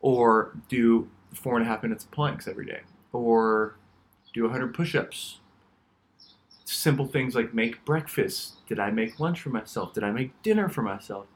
[0.00, 2.80] or do four and a half minutes of planks every day,
[3.12, 3.76] or
[4.32, 5.40] do 100 push-ups.
[6.72, 8.64] Simple things like make breakfast.
[8.68, 9.92] Did I make lunch for myself?
[9.92, 11.26] Did I make dinner for myself?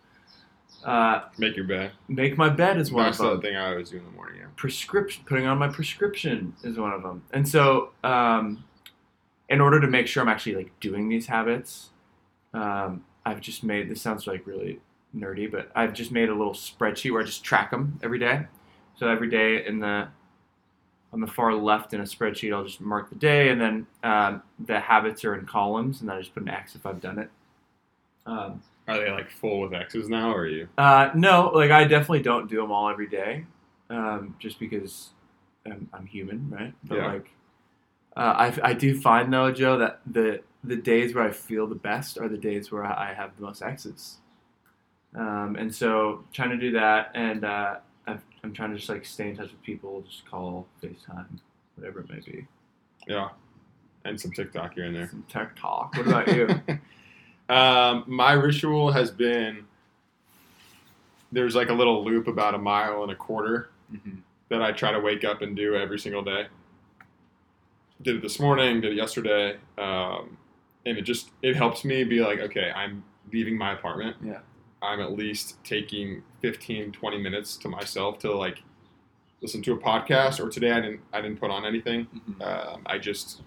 [0.85, 1.91] Uh, make your bed.
[2.09, 3.37] Make my bed is one That's of them.
[3.37, 4.41] the thing I always do in the morning.
[4.41, 4.47] Yeah.
[4.55, 7.24] Prescription, putting on my prescription is one of them.
[7.32, 8.64] And so, um,
[9.49, 11.91] in order to make sure I'm actually like doing these habits,
[12.53, 13.91] um, I've just made.
[13.91, 14.80] This sounds like really
[15.16, 18.47] nerdy, but I've just made a little spreadsheet where I just track them every day.
[18.97, 20.09] So every day in the
[21.15, 24.43] on the far left in a spreadsheet, I'll just mark the day, and then um,
[24.67, 27.21] the habits are in columns, and then I just put an X if I've done
[27.21, 27.31] it.
[28.27, 30.69] Um, Are they like full with X's now, or are you?
[30.77, 33.47] uh, no, like I definitely don't do them all every day,
[33.91, 35.11] um, just because
[35.65, 36.75] I'm, I'm human, right?
[36.83, 37.07] But Yeah.
[37.12, 37.31] like,
[38.17, 41.75] uh, I, I do find though, Joe, that the the days where I feel the
[41.77, 44.19] best are the days where I have the most X's.
[45.15, 47.77] Um, and so trying to do that, and uh,
[48.07, 51.27] I've, I'm trying to just like stay in touch with people, just call, FaceTime,
[51.77, 52.47] whatever it may be.
[53.07, 53.31] Yeah.
[54.05, 55.09] And some TikTok here and there.
[55.09, 55.97] Some tech talk.
[55.97, 56.49] What about you?
[57.55, 59.65] um, my ritual has been
[61.33, 64.19] there's like a little loop about a mile and a quarter Mhm.
[64.49, 66.47] that I try to wake up and do every single day.
[68.03, 70.37] Did it this morning, did it yesterday, um,
[70.87, 73.03] and it just it helps me be like, okay, I'm
[73.33, 74.17] leaving my apartment.
[74.23, 74.41] Yeah.
[74.85, 78.62] I'm at least taking 15, 20 minutes to myself to like
[79.41, 80.45] listen to a podcast.
[80.45, 82.07] Or today I didn't I didn't put on anything.
[82.07, 82.43] Mhm.
[82.47, 83.43] Um, I just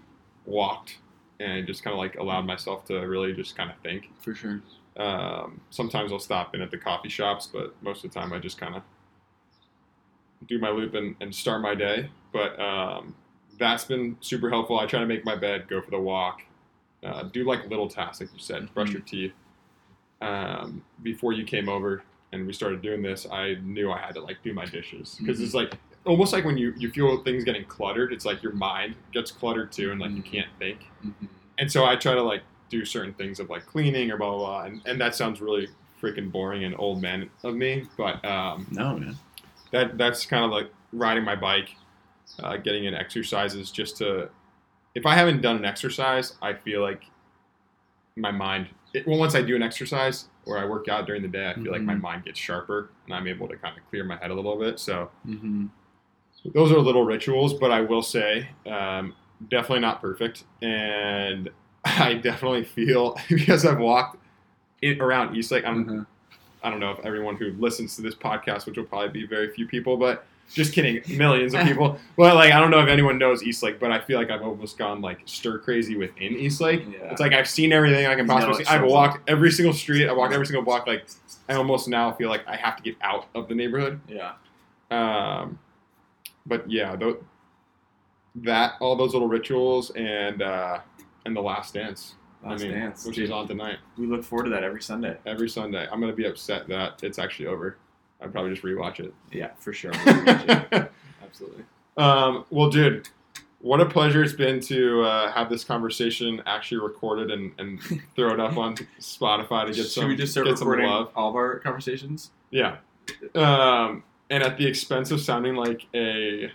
[0.46, 0.98] walked
[1.40, 4.10] and just kind of like allowed myself to really just kind of think.
[4.20, 4.60] For sure.
[4.96, 8.38] Um, sometimes I'll stop in at the coffee shops, but most of the time I
[8.40, 8.82] just kind of
[10.46, 12.10] do my loop and, and start my day.
[12.32, 13.14] But um,
[13.58, 14.78] that's been super helpful.
[14.80, 16.42] I try to make my bed, go for the walk,
[17.04, 19.32] uh, do like little tasks, like you said, brush your teeth.
[20.20, 22.02] Um, before you came over
[22.32, 25.40] and we started doing this, I knew I had to like do my dishes because
[25.40, 28.94] it's like almost like when you, you feel things getting cluttered, it's like your mind
[29.12, 31.28] gets cluttered too, and like you can't think Mhm.
[31.58, 34.38] and so I try to like do certain things of like cleaning or blah blah
[34.38, 35.68] blah, and, and that sounds really
[36.02, 39.16] freaking boring and old man of me, but um, No, man.
[39.72, 41.74] that that's kind of like riding my bike,
[42.42, 44.28] uh, getting in exercises just to.
[44.94, 47.04] If I haven't done an exercise, I feel like
[48.16, 48.68] my mind.
[48.94, 51.54] It, well, once I do an exercise or I work out during the day, I
[51.54, 52.00] feel like my Mhm.
[52.00, 54.78] mind gets sharper and I'm able to kind of clear my head a little bit.
[54.78, 55.66] So Mm-hmm.
[56.54, 59.14] those are little rituals, but I will say, um,
[59.50, 60.44] definitely not perfect.
[60.62, 61.50] And
[61.84, 64.16] I definitely feel because I've walked
[64.80, 65.64] it around Eastlake.
[65.66, 66.06] I'm, Mhm.
[66.62, 69.50] I don't know if everyone who listens to this podcast, which will probably be very
[69.52, 71.98] few people, but just kidding, millions of people.
[72.16, 74.78] Well, like I don't know if anyone knows Eastlake, but I feel like I've almost
[74.78, 76.84] gone like stir crazy within Eastlake.
[76.90, 77.10] Yeah.
[77.10, 78.70] It's like I've seen everything I can You know possibly see.
[78.70, 80.08] I've walked every single street.
[80.08, 80.86] I walked every single block.
[80.86, 81.06] Like
[81.48, 84.00] I almost now feel like I have to get out of the neighborhood.
[84.08, 84.32] Yeah.
[84.90, 85.58] Um,
[86.46, 87.22] but yeah, tho-
[88.36, 90.78] that all those little rituals and uh,
[91.26, 92.14] and the last dance.
[92.44, 93.04] Last I mean, dance.
[93.04, 93.24] which dude.
[93.24, 95.16] is on tonight We look forward to that every Sunday.
[95.26, 95.88] every Sunday.
[95.90, 97.76] I'm gonna be upset that it's actually over.
[98.20, 99.14] I'd probably just rewatch it.
[99.32, 99.92] Yeah, for sure.
[101.22, 101.64] Absolutely.
[101.96, 103.08] um, well, dude,
[103.60, 107.80] what a pleasure it's been to uh, have this conversation actually recorded and, and
[108.16, 111.10] throw it up on Spotify to get Should some we just start recording love.
[111.14, 112.30] all of our conversations?
[112.50, 112.76] Yeah.
[113.34, 116.50] Um, and at the expense of sounding like a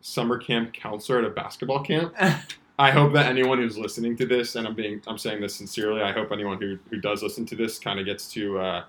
[0.00, 2.14] summer camp counselor at a basketball camp,
[2.78, 6.02] I hope that anyone who's listening to this, and I'm being I'm saying this sincerely,
[6.02, 8.84] I hope anyone who, who does listen to this kind of gets to uh,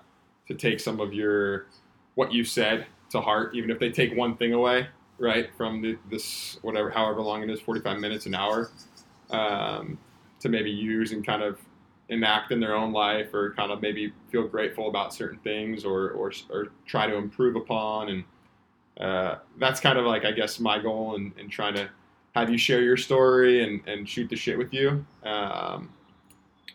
[0.48, 1.66] to take some of your
[2.14, 4.86] what you said to heart, even if they take one thing away,
[5.18, 8.70] right, from the, this whatever however long it is, 45 minutes an hour,
[9.30, 9.98] um,
[10.40, 11.58] to maybe use and kind of
[12.08, 16.10] enact in their own life or kind of maybe feel grateful about certain things or,
[16.10, 18.08] or, or try to improve upon.
[18.10, 18.24] And
[19.00, 21.88] uh, that's kind of like, I guess, my goal in, in trying to
[22.34, 25.04] have you share your story and, and shoot the shit with you.
[25.22, 25.90] Um,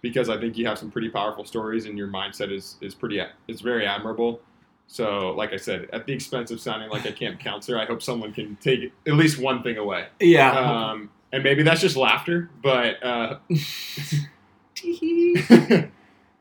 [0.01, 3.21] because I think you have some pretty powerful stories and your mindset is, is pretty,
[3.47, 4.41] is very admirable.
[4.87, 8.01] So, like I said, at the expense of sounding like a camp counselor, I hope
[8.01, 10.07] someone can take at least one thing away.
[10.19, 10.51] Yeah.
[10.51, 13.37] Um, and maybe that's just laughter, but uh,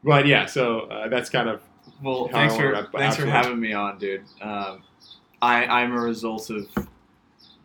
[0.03, 1.63] but yeah, so uh, that's kind of
[2.03, 4.23] well, how thanks I for wanna wrap- thanks for having me on, dude.
[4.41, 4.83] Um,
[5.43, 6.69] I I'm a result of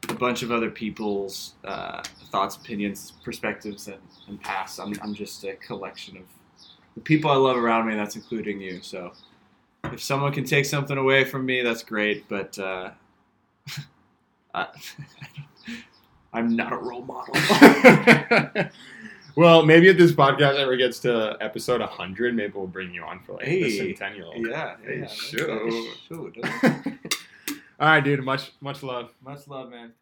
[0.10, 4.80] a bunch of other people's uh, thoughts, opinions, perspectives, and, and past.
[4.80, 6.24] I'm I'm just a collection of
[6.96, 7.96] the people I love around me.
[7.96, 8.82] That's including you.
[8.82, 9.14] So
[9.86, 12.28] if someone can take something away from me, that's great.
[12.28, 12.90] But uh,
[14.56, 14.68] I,
[16.34, 17.36] I'm not a role model.
[19.36, 23.20] well, maybe if this podcast ever gets to episode 100, maybe we'll bring you on
[23.20, 24.34] for like the centennial.
[24.38, 25.08] yeah, Hey, yeah.
[25.08, 25.70] show.
[26.10, 26.38] Shoot.
[27.80, 28.24] All right, dude.
[28.24, 29.12] Much much love.
[29.24, 29.94] Much love, man.